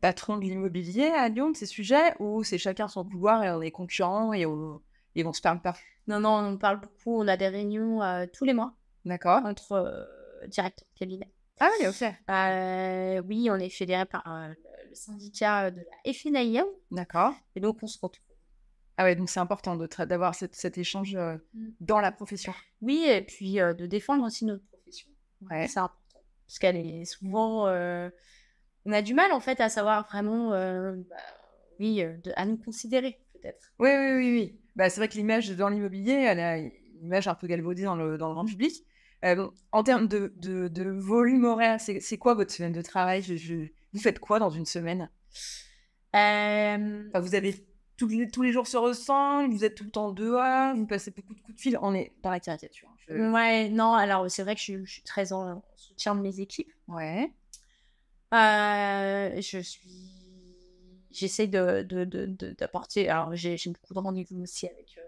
patrons 0.00 0.38
de 0.38 0.44
l'immobilier 0.44 1.08
à 1.08 1.28
Lyon 1.28 1.50
de 1.50 1.56
ces 1.56 1.66
sujets 1.66 2.14
ou 2.20 2.42
c'est 2.42 2.56
chacun 2.56 2.88
son 2.88 3.04
pouvoir 3.04 3.44
et 3.44 3.50
on 3.50 3.60
est 3.60 3.70
concurrents 3.70 4.32
et 4.32 4.46
on, 4.46 4.80
ils 5.14 5.22
vont 5.22 5.34
se 5.34 5.42
parler 5.42 5.60
pas? 5.62 5.76
Non, 6.06 6.20
non, 6.20 6.38
on 6.38 6.56
parle 6.56 6.80
beaucoup. 6.80 7.20
On 7.20 7.28
a 7.28 7.36
des 7.36 7.48
réunions 7.48 8.02
euh, 8.02 8.24
tous 8.32 8.46
les 8.46 8.54
mois. 8.54 8.72
D'accord. 9.04 9.44
Entre 9.44 9.72
euh, 9.72 10.46
directeurs 10.46 10.88
de 10.94 10.98
cabinet. 10.98 11.30
Ah 11.58 11.68
oui, 11.78 11.86
ok. 11.86 12.14
Euh, 12.30 13.22
oui, 13.28 13.50
on 13.50 13.56
est 13.56 13.68
fédéré 13.68 14.06
par 14.06 14.24
le 14.48 14.94
syndicat 14.94 15.70
de 15.70 15.82
la 15.82 16.12
FNAIM. 16.14 16.64
D'accord. 16.90 17.34
Et 17.56 17.60
donc, 17.60 17.76
on 17.82 17.88
se 17.88 17.98
retrouve. 18.00 18.24
Ah 18.96 19.04
ouais, 19.04 19.16
donc 19.16 19.28
c'est 19.28 19.40
important 19.40 19.76
d'avoir 19.76 20.34
cet, 20.34 20.78
échange 20.78 21.14
mm. 21.14 21.72
dans 21.80 22.00
la 22.00 22.10
profession. 22.10 22.54
Oui, 22.80 23.04
et 23.06 23.20
puis 23.20 23.56
de 23.56 23.84
défendre 23.84 24.24
aussi 24.24 24.46
notre 24.46 24.64
profession. 24.64 25.10
Ouais. 25.42 25.68
C'est 25.68 25.78
important. 25.78 25.99
Parce 26.50 26.58
qu'elle 26.58 26.76
est 26.76 27.04
souvent. 27.04 27.68
on 27.68 28.92
a 28.92 29.02
du 29.02 29.14
mal, 29.14 29.30
en 29.30 29.38
fait, 29.38 29.60
à 29.60 29.68
savoir 29.68 30.08
vraiment. 30.08 30.50
Bah, 30.50 31.16
oui, 31.78 32.02
à 32.34 32.44
nous 32.44 32.56
considérer, 32.56 33.20
peut-être. 33.34 33.72
Oui, 33.78 33.90
oui, 33.90 34.12
oui, 34.16 34.32
oui. 34.32 34.60
Bah, 34.74 34.90
c'est 34.90 35.00
vrai 35.00 35.08
que 35.08 35.14
l'image 35.14 35.48
dans 35.50 35.68
l'immobilier, 35.68 36.12
elle 36.12 36.40
a 36.40 36.58
une 36.58 36.72
image 37.02 37.28
un 37.28 37.36
peu 37.36 37.46
galvaudée 37.46 37.84
dans 37.84 37.94
le, 37.94 38.18
dans 38.18 38.28
le 38.28 38.34
grand 38.34 38.44
public. 38.44 38.84
Euh, 39.24 39.48
en 39.70 39.82
termes 39.84 40.08
de, 40.08 40.32
de, 40.38 40.68
de 40.68 40.90
volume 40.90 41.44
horaire, 41.44 41.80
c'est 41.80 42.18
quoi 42.18 42.34
votre 42.34 42.52
semaine 42.52 42.72
de 42.72 42.82
travail? 42.82 43.22
Je, 43.22 43.66
Vous 43.92 44.00
faites 44.00 44.18
quoi 44.18 44.38
dans 44.38 44.50
une 44.50 44.66
semaine? 44.66 45.08
Euh... 46.16 47.04
Vous 47.14 47.34
avez 47.34 47.54
tous 48.00 48.08
les, 48.08 48.30
tous 48.30 48.40
les 48.40 48.50
jours 48.50 48.66
sur 48.66 48.80
ressentent, 48.80 49.52
vous 49.52 49.62
êtes 49.62 49.74
tout 49.74 49.84
le 49.84 49.90
temps 49.90 50.10
dehors, 50.10 50.74
vous 50.74 50.86
passez 50.86 51.10
beaucoup 51.10 51.34
de 51.34 51.40
coups 51.40 51.54
de 51.54 51.60
fil. 51.60 51.78
On 51.82 51.94
est 51.94 52.14
dans 52.22 52.30
la 52.30 52.40
caricature. 52.40 52.88
Ouais, 53.10 53.68
non, 53.68 53.92
alors 53.92 54.30
c'est 54.30 54.42
vrai 54.42 54.54
que 54.54 54.60
je, 54.62 54.82
suis 54.86 55.02
très 55.02 55.34
en 55.34 55.62
soutien 55.76 56.14
de 56.14 56.22
mes 56.22 56.40
équipes. 56.40 56.72
Ouais. 56.88 57.30
Euh, 58.32 59.38
je 59.42 59.58
suis 59.58 59.80
j'essaie 61.10 61.46
de, 61.46 61.82
d'apporter. 62.58 63.10
Alors, 63.10 63.34
j'ai, 63.36 63.56
beaucoup 63.66 63.92
de 63.92 63.98
rendez-vous 63.98 64.40
aussi 64.40 64.66
avec. 64.66 64.96
Euh, 64.96 65.02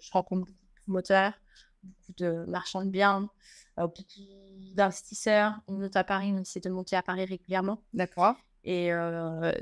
je, 0.00 0.10
rencontre 0.10 0.40
beaucoup 0.40 0.52
de 0.52 0.82
promoteurs, 0.82 1.34
beaucoup 1.84 2.14
de 2.16 2.44
marchands 2.48 2.84
de 2.84 2.90
biens, 2.90 3.30
euh, 3.78 3.86
beaucoup 3.86 4.02
d'investisseurs. 4.74 5.54
On 5.68 5.74
monte 5.74 5.94
à 5.94 6.02
Paris, 6.02 6.32
on 6.34 6.40
essaie 6.40 6.58
de 6.58 6.70
monter 6.70 6.96
à 6.96 7.02
Paris 7.02 7.26
régulièrement. 7.26 7.80
D'accord. 7.94 8.34
Et, 8.64 8.92
euh, 8.92 9.52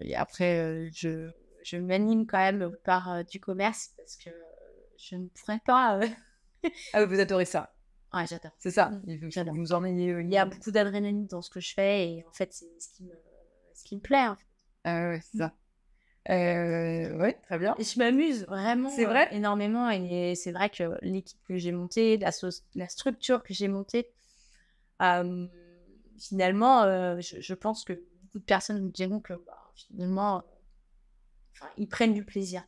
et 0.00 0.16
après, 0.16 0.90
je, 0.92 1.30
je 1.62 1.76
m'anime 1.76 2.26
quand 2.26 2.38
même 2.38 2.70
par 2.84 3.24
du 3.24 3.40
commerce 3.40 3.90
parce 3.96 4.16
que 4.16 4.30
je 4.98 5.16
ne 5.16 5.28
pourrais 5.28 5.60
pas. 5.64 6.00
ah, 6.92 7.04
vous 7.04 7.20
adorez 7.20 7.44
ça. 7.44 7.74
Ouais, 8.14 8.26
j'adore. 8.26 8.52
C'est 8.58 8.70
ça. 8.70 8.88
Mm, 8.88 9.02
il 9.06 9.20
faut 9.20 9.52
vous 9.52 9.72
en 9.74 9.84
ayez. 9.84 10.18
Il 10.20 10.32
y 10.32 10.38
a 10.38 10.46
beaucoup 10.46 10.70
d'adrénaline 10.70 11.26
dans 11.26 11.42
ce 11.42 11.50
que 11.50 11.60
je 11.60 11.74
fais 11.74 12.08
et 12.08 12.24
en 12.26 12.32
fait, 12.32 12.54
c'est 12.54 12.64
ce 12.80 12.88
qui 12.96 13.04
me 13.04 13.12
ce 13.74 13.84
qui 13.84 13.96
me 13.96 14.00
plaît. 14.00 14.28
En 14.28 14.36
fait. 14.36 14.46
Ah 14.84 15.08
ouais, 15.10 15.20
c'est 15.22 15.36
ça. 15.36 15.52
Euh, 16.30 17.16
ouais, 17.16 17.38
très 17.44 17.58
bien. 17.58 17.74
Et 17.78 17.84
je 17.84 17.98
m'amuse 17.98 18.44
vraiment 18.46 18.90
c'est 18.90 19.06
vrai? 19.06 19.28
énormément. 19.32 19.88
Et 19.90 20.34
c'est 20.34 20.52
vrai 20.52 20.68
que 20.68 20.98
l'équipe 21.00 21.42
que 21.44 21.56
j'ai 21.56 21.72
montée, 21.72 22.18
la, 22.18 22.30
la 22.74 22.88
structure 22.88 23.42
que 23.42 23.54
j'ai 23.54 23.68
montée, 23.68 24.10
euh, 25.00 25.46
finalement, 26.18 26.82
euh, 26.82 27.18
je, 27.20 27.54
pense 27.54 27.84
que 27.84 27.94
beaucoup 27.94 28.40
de 28.40 28.44
personnes 28.44 28.82
me 28.82 28.90
diront 28.90 29.20
que 29.20 29.32
bah, 29.32 29.67
finalement, 29.86 30.42
ils 31.76 31.88
prennent 31.88 32.14
du 32.14 32.24
plaisir. 32.24 32.64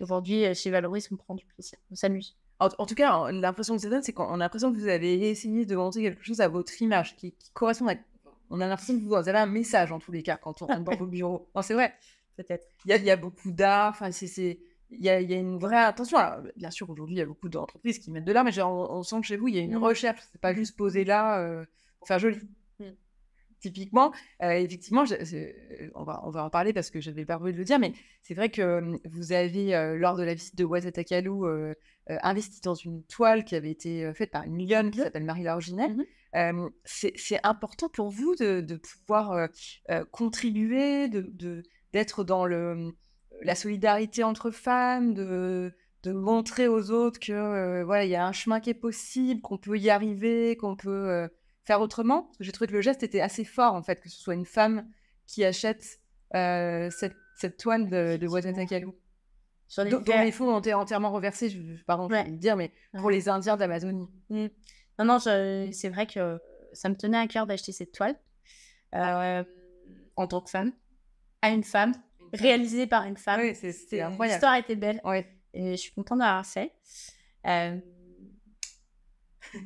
Aujourd'hui, 0.00 0.54
chez 0.54 0.70
Valoris, 0.70 1.08
on 1.12 1.16
prend 1.16 1.34
du 1.34 1.46
plaisir, 1.46 1.78
on 1.90 1.94
s'amuse. 1.94 2.36
En, 2.58 2.86
tout 2.86 2.94
cas, 2.94 3.32
l'impression 3.32 3.74
que 3.74 3.82
ça 3.82 3.88
donne, 3.88 4.02
c'est 4.02 4.12
qu'on 4.12 4.34
a 4.34 4.36
l'impression 4.36 4.72
que 4.72 4.78
vous 4.78 4.86
avez 4.86 5.30
essayé 5.30 5.66
de 5.66 5.74
monter 5.74 6.00
quelque 6.00 6.22
chose 6.22 6.40
à 6.40 6.46
votre 6.46 6.80
image 6.80 7.16
qui, 7.16 7.32
qui 7.32 7.50
correspond 7.50 7.88
à 7.88 7.94
on 8.52 8.60
a 8.60 8.68
l'impression 8.68 8.98
que 8.98 9.04
vous 9.04 9.14
avez 9.14 9.38
un 9.38 9.46
message 9.46 9.92
en 9.92 9.98
tous 9.98 10.12
les 10.12 10.22
cas 10.22 10.36
quand 10.36 10.60
on 10.60 10.66
rentre 10.66 10.84
dans 10.84 10.94
vos 10.94 11.06
bureaux. 11.06 11.48
Non, 11.54 11.62
c'est 11.62 11.72
vrai, 11.72 11.94
peut-être. 12.36 12.66
Il 12.84 12.90
y 12.90 13.10
a, 13.10 13.16
beaucoup 13.16 13.50
d'art, 13.50 13.90
enfin, 13.90 14.12
c'est. 14.12 14.60
Il 14.90 15.02
y, 15.02 15.08
a, 15.08 15.18
une 15.18 15.58
vraie 15.58 15.82
attention. 15.82 16.18
bien 16.54 16.70
sûr, 16.70 16.88
aujourd'hui, 16.90 17.16
il 17.16 17.18
y 17.18 17.22
a 17.22 17.26
beaucoup 17.26 17.48
d'entreprises 17.48 17.98
qui 17.98 18.10
mettent 18.10 18.26
de 18.26 18.32
l'art, 18.32 18.44
mais 18.44 18.60
on, 18.60 19.02
sent 19.02 19.20
que 19.22 19.26
chez 19.26 19.38
vous, 19.38 19.48
il 19.48 19.56
y 19.56 19.58
a 19.58 19.62
une 19.62 19.78
mm. 19.78 19.82
recherche. 19.82 20.20
C'est 20.30 20.40
pas 20.40 20.52
juste 20.52 20.76
poser 20.76 21.04
là 21.04 21.40
euh, 21.40 21.64
pour 21.98 22.08
faire 22.08 22.18
joli. 22.18 22.40
Typiquement, 23.62 24.12
euh, 24.42 24.50
effectivement, 24.50 25.04
on, 25.94 26.02
va, 26.02 26.20
on 26.24 26.30
va 26.30 26.44
en 26.44 26.50
parler 26.50 26.72
parce 26.72 26.90
que 26.90 27.00
je 27.00 27.10
n'avais 27.10 27.24
pas 27.24 27.38
envie 27.38 27.52
de 27.52 27.58
le 27.58 27.64
dire, 27.64 27.78
mais 27.78 27.92
c'est 28.20 28.34
vrai 28.34 28.48
que 28.48 28.60
euh, 28.60 28.96
vous 29.04 29.30
avez, 29.30 29.70
lors 29.96 30.16
de 30.16 30.24
la 30.24 30.34
visite 30.34 30.56
de 30.56 30.64
Ouazet 30.64 30.98
Akalou, 30.98 31.46
investi 32.08 32.60
dans 32.60 32.74
une 32.74 33.04
toile 33.04 33.44
qui 33.44 33.54
avait 33.54 33.70
été 33.70 34.12
faite 34.14 34.32
par 34.32 34.42
une 34.42 34.54
millionne 34.54 34.90
qui 34.90 34.98
s'appelle 34.98 35.22
Marie 35.22 35.44
Laurginet. 35.44 35.90
Mm-hmm 36.34 36.70
c'est 36.84 37.40
important 37.44 37.88
pour 37.88 38.08
vous 38.08 38.34
de, 38.34 38.76
pouvoir 38.76 39.48
contribuer, 40.10 41.08
d'être 41.92 42.24
de, 42.24 42.26
dans 42.26 42.46
le, 42.46 42.90
la 43.42 43.54
solidarité 43.54 44.24
entre 44.24 44.50
femmes, 44.50 45.14
de, 45.14 45.72
de 46.02 46.12
montrer 46.12 46.66
aux 46.66 46.90
autres 46.90 47.20
que 47.20 47.84
voilà, 47.84 48.06
il 48.06 48.10
y 48.10 48.16
a 48.16 48.26
un 48.26 48.32
chemin 48.32 48.58
qui 48.58 48.70
est 48.70 48.74
possible, 48.74 49.40
qu'on 49.40 49.58
peut 49.58 49.78
y 49.78 49.88
arriver, 49.88 50.56
qu'on 50.56 50.74
peut 50.74 51.28
faire 51.64 51.80
autrement. 51.80 52.22
Parce 52.22 52.38
que 52.38 52.44
j'ai 52.44 52.52
trouvé 52.52 52.68
que 52.68 52.74
le 52.74 52.80
geste 52.80 53.02
était 53.02 53.20
assez 53.20 53.44
fort, 53.44 53.74
en 53.74 53.82
fait, 53.82 54.00
que 54.00 54.08
ce 54.08 54.18
soit 54.18 54.34
une 54.34 54.46
femme 54.46 54.88
qui 55.26 55.44
achète 55.44 56.00
cette, 56.32 57.16
cette, 57.36 57.56
toile 57.56 57.88
de, 57.88 58.16
de 58.16 58.26
Watatakalu. 58.26 58.88
Dont, 59.76 60.02
les 60.06 60.32
fonds 60.32 60.54
ont 60.54 60.58
été 60.58 60.74
entièrement 60.74 61.10
reversés, 61.10 61.48
je, 61.48 61.82
pardon, 61.84 62.08
je 62.08 62.14
vais 62.14 62.24
le 62.24 62.36
dire, 62.36 62.56
mais 62.56 62.72
pour 62.98 63.10
les 63.10 63.28
Indiens 63.28 63.56
d'Amazonie. 63.56 64.08
Mmh. 64.28 64.46
Non, 64.98 65.04
non, 65.04 65.18
c'est 65.18 65.88
vrai 65.88 66.06
que 66.06 66.38
ça 66.72 66.88
me 66.88 66.94
tenait 66.94 67.18
à 67.18 67.26
cœur 67.26 67.46
d'acheter 67.46 67.72
cette 67.72 67.92
toile 67.92 68.16
euh, 68.94 69.44
en 70.16 70.26
tant 70.26 70.40
que 70.40 70.50
femme, 70.50 70.72
à 71.40 71.50
une 71.50 71.64
femme, 71.64 71.92
réalisée 72.32 72.86
par 72.86 73.04
une 73.04 73.16
femme. 73.16 73.40
Oui, 73.40 73.54
c'est 73.54 74.00
incroyable. 74.00 74.34
L'histoire 74.34 74.56
était 74.56 74.76
belle. 74.76 75.00
Et 75.54 75.72
je 75.72 75.76
suis 75.76 75.92
contente 75.92 76.18
d'avoir 76.18 76.46
fait. 76.46 76.72
Euh, 77.46 77.76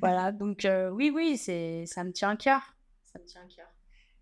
voilà, 0.01 0.33
donc 0.33 0.65
euh, 0.65 0.91
oui, 0.91 1.11
oui, 1.15 1.37
ça 1.37 2.05
me 2.05 2.13
tient 2.13 2.31
à 2.31 2.37
cœur. 2.37 2.75
Ça 3.05 3.19
me 3.19 3.25
tient 3.25 3.43
à 3.43 3.47
cœur. 3.47 3.67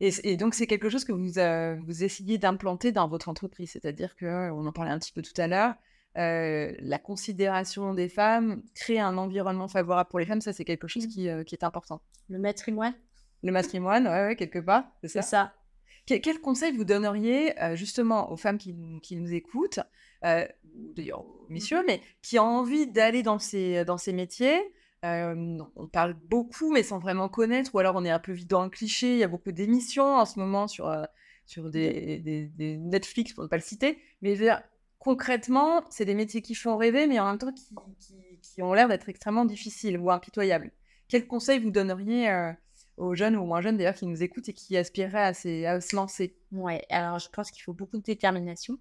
Et, 0.01 0.37
donc, 0.37 0.55
c'est 0.55 0.67
quelque 0.67 0.91
chose 0.91 1.05
que 1.05 1.13
vous, 1.13 1.87
vous 1.87 2.05
essayez 2.05 2.37
d'implanter 2.37 2.93
dans 2.93 3.09
votre 3.09 3.29
entreprise. 3.29 3.71
C'est-à-dire 3.71 4.17
qu'on 4.17 4.67
en 4.67 4.73
parlait 4.73 4.91
un 4.91 4.99
petit 4.99 5.13
peu 5.13 5.23
tout 5.23 5.41
à 5.41 5.47
l'heure, 5.47 5.75
la 6.15 6.99
considération 6.99 7.95
des 7.95 8.09
femmes, 8.09 8.63
créer 8.75 9.01
un 9.01 9.17
environnement 9.17 9.69
favorable 9.69 10.11
pour 10.11 10.19
les 10.19 10.27
femmes, 10.27 10.41
ça, 10.41 10.53
c'est 10.53 10.65
quelque 10.65 10.89
chose 10.89 11.07
mmh. 11.07 11.09
qui, 11.09 11.29
qui, 11.47 11.55
est 11.55 11.65
important. 11.65 12.03
Le 12.29 12.39
matrimoine 12.39 12.95
Le 13.43 13.53
matrimoine, 13.53 14.07
ouais, 14.07 14.27
ouais 14.27 14.37
quelque 14.37 14.59
part, 14.59 14.85
c'est 15.03 15.09
ça. 15.09 15.23
ça. 15.23 15.55
quel 16.07 16.41
conseil 16.41 16.77
vous 16.77 16.85
donneriez 16.85 17.55
justement 17.75 18.31
aux 18.31 18.37
femmes 18.37 18.59
qui, 18.59 18.75
qui 19.01 19.17
nous 19.17 19.33
écoutent, 19.33 19.81
d'ailleurs 20.23 21.25
aux 21.25 21.47
messieurs, 21.49 21.83
mmh. 21.83 21.87
mais 21.87 22.01
qui 22.21 22.39
ont 22.39 22.45
envie 22.45 22.89
d'aller 22.89 23.23
dans 23.23 23.39
ces, 23.39 23.85
dans 23.85 23.97
ces 23.97 24.13
métiers 24.13 24.61
on 25.05 25.87
parle 25.87 26.15
beaucoup, 26.15 26.73
mais 26.73 26.83
sans 26.83 26.99
vraiment 26.99 27.29
connaître, 27.29 27.75
ou 27.75 27.79
alors 27.79 27.97
on 27.97 28.05
est 28.05 28.11
un 28.11 28.19
peu 28.19 28.33
vide 28.33 28.49
dans 28.49 28.65
le 28.65 28.71
cliché. 28.71 29.13
Il 29.13 29.19
y 29.19 29.25
a 29.25 29.29
beaucoup 29.29 29.53
d'émissions 29.53 30.17
en 30.17 30.25
ce 30.25 30.39
moment 30.39 30.67
sur, 30.67 30.95
sur 31.47 31.71
des, 31.71 32.19
des, 32.21 32.77
Netflix, 32.79 33.33
pour 33.33 33.45
ne 33.45 33.49
pas 33.49 33.57
le 33.57 33.63
citer. 33.63 33.99
Mais 34.23 34.37
concrètement, 34.99 35.83
c'est 35.91 36.05
des 36.05 36.15
métiers 36.15 36.43
qui 36.43 36.55
font 36.55 36.77
rêver, 36.77 37.07
mais 37.07 37.21
en 37.21 37.27
même 37.27 37.39
temps 37.39 37.53
qui, 37.53 37.75
qui, 38.41 38.63
ont 38.63 38.73
l'air 38.73 38.89
d'être 38.89 39.09
extrêmement 39.09 39.45
difficiles 39.45 39.99
ou 39.99 40.11
impitoyables. 40.11 40.71
Quel 41.09 41.27
conseil 41.27 41.59
vous 41.59 41.71
donneriez 41.71 42.53
aux 42.97 43.15
jeunes 43.15 43.37
ou 43.37 43.45
moins 43.45 43.61
jeunes 43.61 43.77
d'ailleurs 43.77 43.95
qui 43.95 44.07
nous 44.07 44.23
écoutent 44.23 44.49
et 44.49 44.55
qui 44.55 44.77
aspireraient 44.77 45.35
à, 45.35 45.71
à 45.71 45.81
se 45.81 45.97
lancer? 45.97 46.37
Ouais, 46.53 46.85
alors 46.89 47.19
je 47.19 47.29
pense 47.29 47.51
qu'il 47.51 47.63
faut 47.63 47.75
beaucoup 47.75 47.99
de 47.99 48.03
détermination. 48.03 48.79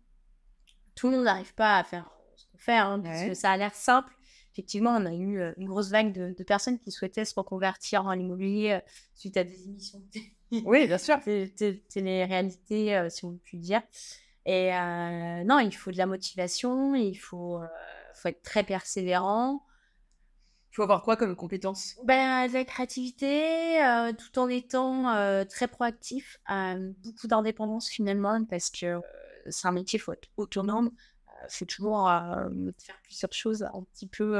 Tout 0.95 1.09
le 1.09 1.17
monde 1.17 1.25
n'arrive 1.25 1.53
pas 1.55 1.79
à 1.79 1.83
faire 1.83 2.09
ce 2.35 2.45
qu'on 2.45 2.57
fait, 2.57 2.77
hein, 2.77 3.01
parce 3.03 3.23
que 3.23 3.33
ça 3.33 3.51
a 3.51 3.57
l'air 3.57 3.73
simple 3.73 4.13
effectivement, 4.53 4.91
on 4.91 5.05
a 5.05 5.13
eu 5.13 5.41
une 5.57 5.67
grosse 5.67 5.89
vague 5.89 6.13
de, 6.13 6.43
personnes 6.43 6.79
qui 6.79 6.91
souhaitaient 6.91 7.25
se 7.25 7.33
reconvertir 7.35 8.05
en 8.05 8.13
immobilier 8.13 8.79
suite 9.13 9.37
à 9.37 9.43
des 9.43 9.65
émissions 9.65 9.99
de 9.99 10.59
Oui, 10.65 10.87
bien 10.87 10.97
sûr. 10.97 11.17
télé-réalité, 11.89 13.07
si 13.09 13.25
on 13.25 13.39
peut 13.51 13.57
dire. 13.57 13.81
Et 14.45 14.71
non, 15.45 15.59
il 15.59 15.71
faut 15.71 15.91
de 15.91 15.97
la 15.97 16.05
motivation, 16.05 16.93
il 16.95 17.15
faut, 17.15 17.59
faut 18.13 18.27
être 18.29 18.43
très 18.43 18.63
persévérant. 18.63 19.65
Il 20.71 20.75
faut 20.75 20.83
avoir 20.83 21.03
quoi 21.03 21.15
comme 21.17 21.35
compétence? 21.35 21.95
Ben, 22.03 22.47
De 22.47 22.53
la 22.53 22.65
créativité, 22.65 23.79
tout 24.17 24.39
en 24.39 24.47
étant 24.47 25.45
très 25.45 25.67
proactif. 25.67 26.39
beaucoup 27.03 27.27
d'indépendance 27.27 27.89
finalement, 27.89 28.43
parce 28.45 28.69
que 28.69 28.99
c'est 29.49 29.67
un 29.67 29.71
métier, 29.71 29.97
il 29.97 30.01
faut 30.01 30.13
être 30.13 30.29
autonome 30.37 30.91
c'est 31.47 31.65
toujours 31.65 32.07
faire 32.07 32.99
plusieurs 33.03 33.33
choses 33.33 33.63
un 33.63 33.83
petit 33.93 34.07
peu 34.07 34.37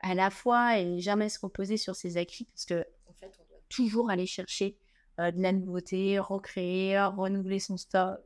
à 0.00 0.14
la 0.14 0.30
fois 0.30 0.78
et 0.78 1.00
jamais 1.00 1.28
se 1.28 1.38
reposer 1.40 1.76
sur 1.76 1.96
ses 1.96 2.16
acquis 2.16 2.44
parce 2.44 2.64
que 2.66 2.84
en 3.08 3.12
fait 3.14 3.32
on 3.40 3.48
doit 3.48 3.62
toujours 3.68 4.10
aller 4.10 4.26
chercher 4.26 4.76
de 5.18 5.42
la 5.42 5.52
nouveauté, 5.52 6.18
recréer, 6.18 7.00
renouveler 7.00 7.58
son 7.58 7.76
stock, 7.76 8.20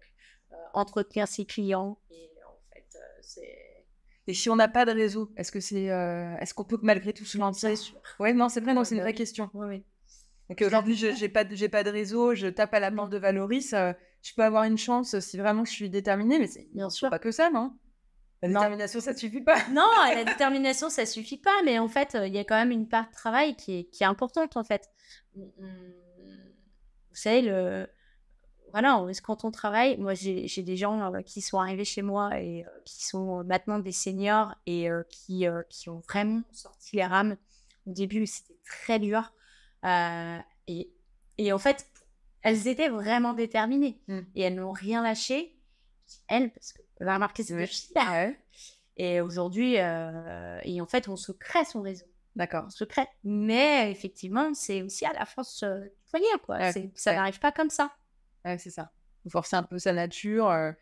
entretenir 0.74 1.29
ses 1.29 1.44
clients 1.44 1.98
et 2.11 2.31
en 2.46 2.59
fait 2.72 2.98
c'est 3.20 3.68
et 4.29 4.35
si 4.35 4.51
on 4.51 4.57
n'a 4.57 4.68
pas 4.68 4.85
de 4.85 4.92
réseau, 4.92 5.33
est-ce 5.38 5.51
que 5.51 5.59
c'est, 5.59 5.85
est-ce 5.85 6.53
qu'on 6.53 6.64
peut 6.64 6.79
malgré 6.83 7.14
tout 7.14 7.24
se 7.24 7.38
lancer 7.38 7.74
Ouais, 8.20 8.35
non, 8.35 8.51
c'est 8.51 8.61
vrai, 8.61 8.74
non, 8.74 8.85
c'est 8.85 8.94
une 8.94 9.01
vraie 9.01 9.14
question. 9.14 9.51
Donc 9.55 10.62
aujourd'hui, 10.62 10.96
je 10.96 11.18
n'ai 11.18 11.29
pas, 11.31 11.44
j'ai 11.51 11.70
pas 11.70 11.83
de 11.83 11.90
réseau, 11.90 12.35
je 12.35 12.46
tape 12.46 12.74
à 12.74 12.81
la 12.81 12.92
porte 12.92 13.11
de 13.11 13.16
Valoris 13.16 13.74
je 14.22 14.35
peux 14.35 14.42
avoir 14.42 14.64
une 14.64 14.78
chance 14.78 15.18
si 15.20 15.38
vraiment 15.38 15.64
je 15.64 15.72
suis 15.72 15.90
déterminée, 15.90 16.38
mais 16.38 16.46
c'est 16.46 16.68
bien 16.74 16.90
sûr 16.90 17.11
pas 17.11 17.18
que 17.18 17.31
ça, 17.31 17.50
non? 17.50 17.72
La 18.42 18.48
détermination, 18.48 19.00
ça 19.00 19.14
suffit 19.14 19.40
pas. 19.40 19.57
Non, 19.70 19.87
la 20.14 20.24
détermination, 20.24 20.90
ça 20.90 21.07
suffit 21.07 21.38
pas, 21.38 21.62
mais 21.64 21.78
en 21.78 21.88
fait, 21.88 22.16
il 22.24 22.33
y 22.33 22.38
a 22.38 22.44
quand 22.44 22.57
même 22.57 22.70
une 22.70 22.88
part 22.88 23.09
de 23.09 23.12
travail 23.12 23.57
qui 23.57 23.81
est, 23.81 23.85
qui 23.85 24.04
est 24.04 24.07
importante, 24.07 24.57
en 24.57 24.64
fait. 24.64 24.88
Vous 25.35 25.44
savez, 27.12 27.42
le... 27.42 27.88
voilà, 28.70 29.04
quand 29.24 29.44
on 29.44 29.50
travaille, 29.50 29.96
moi, 29.96 30.14
j'ai 30.14 30.62
des 30.62 30.76
gens 30.76 31.12
euh, 31.12 31.22
qui 31.22 31.40
sont 31.40 31.59
arrivés 31.59 31.85
chez 31.85 32.02
moi 32.02 32.40
et 32.40 32.64
euh, 32.64 32.68
qui 32.85 33.04
sont 33.04 33.42
maintenant 33.42 33.81
des 33.81 33.92
seniors 33.92 34.54
et 34.66 34.88
euh, 34.88 35.02
qui, 35.11 35.46
qui 35.68 35.88
ont 35.88 36.00
vraiment 36.09 36.42
sorti 36.52 36.96
les 36.96 37.04
rames. 37.04 37.37
Au 37.87 37.92
début, 37.92 38.24
c'était 38.26 38.59
très 38.64 39.00
dur. 39.00 39.33
et, 39.85 40.92
et 41.38 41.52
en 41.52 41.59
fait, 41.59 41.88
elles 42.42 42.68
étaient 42.68 42.88
vraiment 42.88 43.35
déterminées 43.35 44.01
mmh. 44.09 44.18
et 44.35 44.42
elles 44.42 44.55
n'ont 44.55 44.72
rien 44.72 45.03
lâché. 45.03 45.57
Elles, 46.29 46.51
parce 46.53 46.72
que 46.72 46.83
vous 46.83 47.05
avez 47.05 47.14
remarqué, 47.14 47.42
c'est 47.42 47.55
ouais. 47.55 48.38
Et 48.96 49.20
aujourd'hui, 49.20 49.79
euh, 49.79 50.59
et 50.64 50.81
en 50.81 50.87
fait, 50.87 51.09
on 51.09 51.16
se 51.16 51.33
crée 51.33 51.64
son 51.64 51.83
réseau. 51.83 52.07
D'accord. 52.35 52.64
On 52.66 52.70
se 52.70 52.85
crée. 52.85 53.07
Mais 53.24 53.90
effectivement, 53.90 54.53
c'est 54.55 54.83
aussi 54.83 55.05
à 55.05 55.12
la 55.12 55.24
force 55.24 55.62
euh, 55.62 55.81
du 55.81 55.90
foyer, 56.11 56.27
quoi. 56.44 56.72
ça 56.94 57.12
n'arrive 57.12 57.38
pas 57.38 57.53
comme 57.53 57.70
ça. 57.70 57.92
c'est 58.44 58.70
ça. 58.70 58.92
Faut 59.22 59.31
forcer 59.31 59.57
un 59.57 59.62
peu 59.62 59.79
sa 59.79 59.92
nature. 59.92 60.48
Euh, 60.48 60.72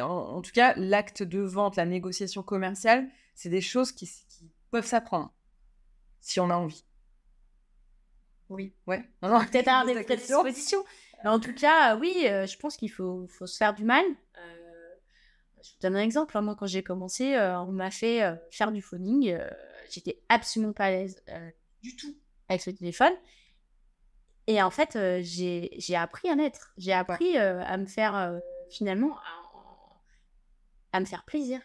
en, 0.00 0.40
tout 0.42 0.52
cas, 0.52 0.74
l'acte 0.76 1.22
de 1.22 1.40
vente, 1.40 1.76
la 1.76 1.86
négociation 1.86 2.42
commerciale, 2.42 3.08
c'est 3.34 3.48
des 3.48 3.60
choses 3.60 3.92
qui, 3.92 4.06
qui 4.06 4.50
peuvent 4.70 4.86
s'apprendre 4.86 5.32
si 6.20 6.40
on 6.40 6.50
a 6.50 6.56
envie. 6.56 6.84
Oui. 8.52 8.72
Ouais. 8.86 9.02
Peut-être 9.20 9.68
avoir 9.68 9.86
des 9.86 10.02
prédispositions. 10.04 10.84
Mais 11.24 11.30
en 11.30 11.40
tout 11.40 11.54
cas, 11.54 11.96
oui, 11.96 12.26
euh, 12.26 12.46
je 12.46 12.56
pense 12.58 12.76
qu'il 12.76 12.90
faut, 12.90 13.26
faut, 13.28 13.46
se 13.46 13.56
faire 13.56 13.74
du 13.74 13.84
mal. 13.84 14.04
Euh, 14.38 14.94
je 15.62 15.70
vous 15.70 15.78
donne 15.80 15.96
un 15.96 16.02
exemple. 16.02 16.38
Moi, 16.40 16.56
quand 16.58 16.66
j'ai 16.66 16.82
commencé, 16.82 17.34
euh, 17.34 17.60
on 17.60 17.72
m'a 17.72 17.90
fait 17.90 18.22
faire 18.50 18.72
du 18.72 18.82
phoning. 18.82 19.38
J'étais 19.90 20.20
absolument 20.28 20.72
pas 20.72 20.86
à 20.86 20.90
l'aise 20.90 21.22
du 21.82 21.96
tout 21.96 22.14
avec 22.48 22.60
ce 22.62 22.70
téléphone. 22.70 23.12
Et 24.48 24.60
en 24.60 24.70
fait, 24.70 24.98
j'ai 25.22 25.96
appris 25.96 26.28
à 26.28 26.34
naître. 26.34 26.72
J'ai 26.76 26.92
appris 26.92 27.36
à 27.38 27.76
me 27.76 27.86
faire, 27.86 28.40
finalement, 28.70 29.16
à, 30.92 31.00
me 31.00 31.06
faire 31.06 31.24
plaisir. 31.24 31.60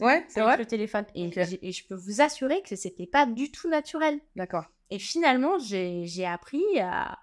Ouais, 0.00 0.26
c'est 0.28 0.42
vrai. 0.42 0.58
le 0.58 0.66
téléphone. 0.66 1.06
Et, 1.14 1.30
et, 1.62 1.72
je 1.72 1.86
peux 1.86 1.94
vous 1.94 2.20
assurer 2.20 2.60
que 2.62 2.76
c'était 2.76 3.06
pas 3.06 3.24
du 3.24 3.50
tout 3.50 3.70
naturel. 3.70 4.20
D'accord. 4.34 4.66
Et 4.90 4.98
finalement, 4.98 5.58
j'ai 5.58 6.26
appris 6.26 6.64
à, 6.80 7.18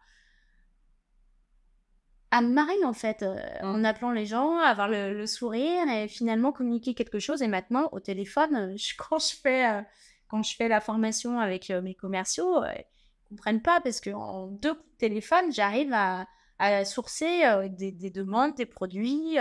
à 2.34 2.42
me 2.42 2.50
marrer 2.50 2.84
en 2.84 2.94
fait, 2.94 3.22
euh, 3.22 3.38
en 3.62 3.78
mmh. 3.78 3.86
appelant 3.86 4.12
les 4.12 4.26
gens, 4.26 4.58
avoir 4.58 4.88
le, 4.90 5.28
sourire 5.28 5.88
et 5.88 6.08
finalement 6.08 6.52
communiquer 6.52 6.96
quelque 6.96 7.20
chose. 7.20 7.44
Et 7.44 7.48
maintenant, 7.48 7.90
au 7.92 8.00
téléphone, 8.00 8.56
euh, 8.56 8.74
je, 8.76 8.94
quand, 8.98 9.20
je 9.20 9.36
fais, 9.36 9.70
euh, 9.70 9.82
quand 10.28 10.42
je 10.42 10.56
fais 10.56 10.68
la 10.68 10.82
formation 10.82 11.40
avec 11.40 11.70
mes 11.70 11.94
commerciaux, 11.94 12.64
ils 12.64 12.86
ne 13.26 13.30
comprennent 13.30 13.62
pas 13.62 13.80
parce 13.82 14.02
qu'en 14.02 14.48
deux 14.48 14.74
coups 14.74 14.92
de 14.94 14.98
téléphone, 14.98 15.52
j'arrive 15.52 15.94
à, 15.94 16.26
à, 16.58 16.86
sourcer 16.86 17.44
des, 17.70 17.92
des, 17.92 18.10
demandes, 18.10 18.56
des 18.56 18.66
produits. 18.66 19.38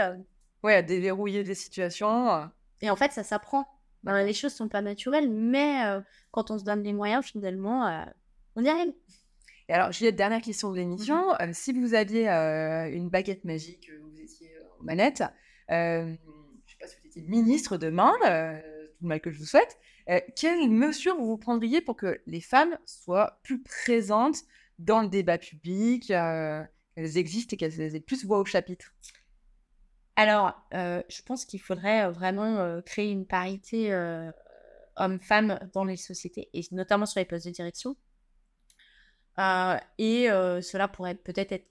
Ouais, 0.63 0.75
à 0.75 0.83
déverrouiller 0.83 1.45
des 1.45 1.55
situations. 1.55 2.51
Et 2.83 2.91
en 2.91 2.97
fait, 2.97 3.13
ça 3.13 3.25
s'apprend. 3.25 3.67
Ben, 4.03 4.25
les 4.25 4.33
choses 4.33 4.53
sont 4.53 4.69
pas 4.69 4.83
naturelles, 4.83 5.31
mais 5.31 5.87
euh, 5.87 6.01
quand 6.33 6.51
on 6.51 6.59
se 6.59 6.65
donne 6.65 6.83
les 6.83 6.93
moyens, 6.93 7.25
finalement, 7.25 7.87
euh, 7.87 8.05
on 8.57 8.65
y 8.65 8.69
arrive. 8.69 8.93
Et 9.69 9.73
alors, 9.73 9.93
Juliette, 9.93 10.17
dernière 10.17 10.41
question 10.41 10.73
de 10.73 10.77
l'émission. 10.77 11.29
Mhm. 11.29 11.37
Euh, 11.41 11.51
si 11.53 11.73
vous 11.73 11.95
aviez 11.95 12.29
une 12.29 13.09
baguette 13.09 13.45
magique, 13.45 13.91
vous 14.03 14.21
étiez 14.21 14.51
aux 14.79 14.83
manettes, 14.83 15.23
je 15.69 15.75
ne 16.11 16.17
sais 16.67 16.77
pas 16.81 16.87
si 16.89 16.97
vous 17.01 17.07
étiez 17.07 17.23
ministre 17.23 17.77
demain, 17.77 18.13
tout 18.21 19.05
le 19.05 19.09
mal 19.09 19.21
que 19.21 19.31
je 19.31 19.39
vous 19.39 19.47
souhaite, 19.47 19.79
quelles 20.37 20.69
mesures 20.69 21.17
vous 21.17 21.39
prendriez 21.39 21.81
pour 21.81 21.97
que 21.97 22.21
les 22.27 22.41
femmes 22.41 22.77
soient 22.85 23.41
plus 23.45 23.63
présentes 23.63 24.39
dans 24.81 25.01
le 25.01 25.09
débat 25.09 25.39
public, 25.39 26.09
qu'elles 26.09 27.17
existent 27.17 27.55
et 27.55 27.57
qu'elles 27.57 27.81
aient 27.95 28.01
plus 28.01 28.25
voix 28.25 28.41
au 28.41 28.45
chapitre? 28.45 28.93
Alors, 30.17 30.53
euh, 30.75 31.03
je 31.09 31.23
pense 31.23 31.45
qu'il 31.45 31.61
faudrait 31.61 32.05
euh, 32.05 32.11
vraiment 32.11 32.59
euh, 32.59 32.81
créer 32.83 33.11
une 33.11 33.27
parité 33.27 33.93
homme-femme 34.97 35.59
dans 35.73 35.85
les 35.85 35.97
sociétés, 35.97 36.49
et 36.53 36.63
notamment 36.71 37.07
sur 37.07 37.19
les 37.21 37.25
postes 37.25 37.47
de 37.47 37.53
direction. 37.53 37.97
et 39.99 40.27
cela 40.29 40.89
pourrait 40.89 41.15
peut-être 41.15 41.53
être 41.53 41.69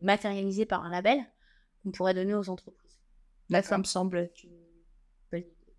matérialisé 0.00 0.66
par 0.66 0.84
un 0.84 0.90
label 0.90 1.18
qu'on 1.82 1.92
pourrait 1.92 2.14
donner 2.14 2.34
aux 2.34 2.48
entreprises. 2.50 3.00
Là, 3.48 3.62
ça 3.62 3.78
me 3.78 3.84
semble 3.84 4.30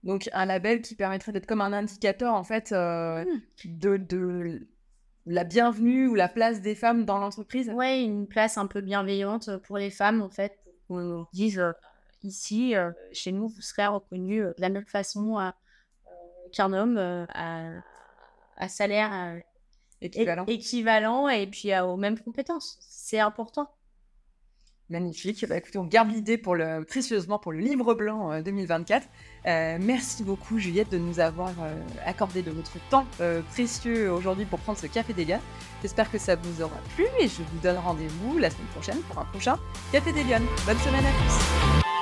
Donc 0.03 0.29
un 0.33 0.45
label 0.45 0.81
qui 0.81 0.95
permettrait 0.95 1.31
d'être 1.31 1.45
comme 1.47 1.61
un 1.61 1.71
indicateur 1.71 2.33
en 2.33 2.43
fait 2.43 2.71
euh, 2.71 3.23
Mmh. 3.25 3.77
de, 3.79 3.97
de 3.97 4.67
la 5.25 5.43
bienvenue 5.43 6.07
ou 6.07 6.15
la 6.15 6.27
place 6.27 6.61
des 6.61 6.75
femmes 6.75 7.05
dans 7.05 7.17
l'entreprise. 7.17 7.69
Ouais, 7.69 8.03
une 8.03 8.27
place 8.27 8.57
un 8.57 8.67
peu 8.67 8.81
bienveillante 8.81 9.57
pour 9.63 9.77
les 9.77 9.89
femmes, 9.89 10.21
en 10.21 10.29
fait. 10.29 10.57
Qu'on 10.93 11.27
dise, 11.33 11.59
euh, 11.59 11.71
ici, 12.23 12.75
euh, 12.75 12.91
chez 13.11 13.31
nous, 13.31 13.47
vous 13.47 13.61
serez 13.61 13.87
reconnu 13.87 14.41
euh, 14.41 14.53
de 14.55 14.61
la 14.61 14.69
même 14.69 14.85
façon 14.85 15.51
qu'un 16.51 16.73
homme 16.73 16.97
à, 16.97 17.71
à 18.57 18.69
salaire 18.69 19.41
Équivalent. 20.01 20.45
équivalent 20.47 21.29
et 21.29 21.47
puis 21.47 21.77
aux 21.79 21.97
mêmes 21.97 22.19
compétences. 22.19 22.77
C'est 22.81 23.19
important. 23.19 23.69
Magnifique. 24.89 25.45
Bah, 25.47 25.57
écoutez, 25.57 25.77
on 25.77 25.85
garde 25.85 26.11
l'idée 26.11 26.37
pour 26.37 26.55
le, 26.55 26.83
précieusement 26.83 27.39
pour 27.39 27.51
le 27.51 27.59
livre 27.59 27.93
blanc 27.93 28.31
euh, 28.31 28.41
2024. 28.41 29.07
Euh, 29.45 29.77
merci 29.81 30.23
beaucoup, 30.23 30.59
Juliette, 30.59 30.91
de 30.91 30.97
nous 30.97 31.19
avoir 31.19 31.51
euh, 31.61 31.73
accordé 32.05 32.41
de 32.41 32.51
votre 32.51 32.77
temps 32.89 33.05
euh, 33.21 33.41
précieux 33.51 34.11
aujourd'hui 34.11 34.45
pour 34.45 34.59
prendre 34.59 34.77
ce 34.77 34.87
café 34.87 35.13
des. 35.13 35.25
J'espère 35.81 36.11
que 36.11 36.17
ça 36.17 36.35
vous 36.35 36.61
aura 36.61 36.77
plu 36.95 37.05
et 37.19 37.27
je 37.27 37.37
vous 37.37 37.59
donne 37.61 37.77
rendez-vous 37.77 38.37
la 38.37 38.49
semaine 38.49 38.67
prochaine 38.67 38.99
pour 39.09 39.19
un 39.19 39.25
prochain 39.25 39.57
Café 39.91 40.11
des. 40.11 40.23
Bonne 40.23 40.77
semaine 40.79 41.05
à 41.05 41.81
tous. 41.81 41.92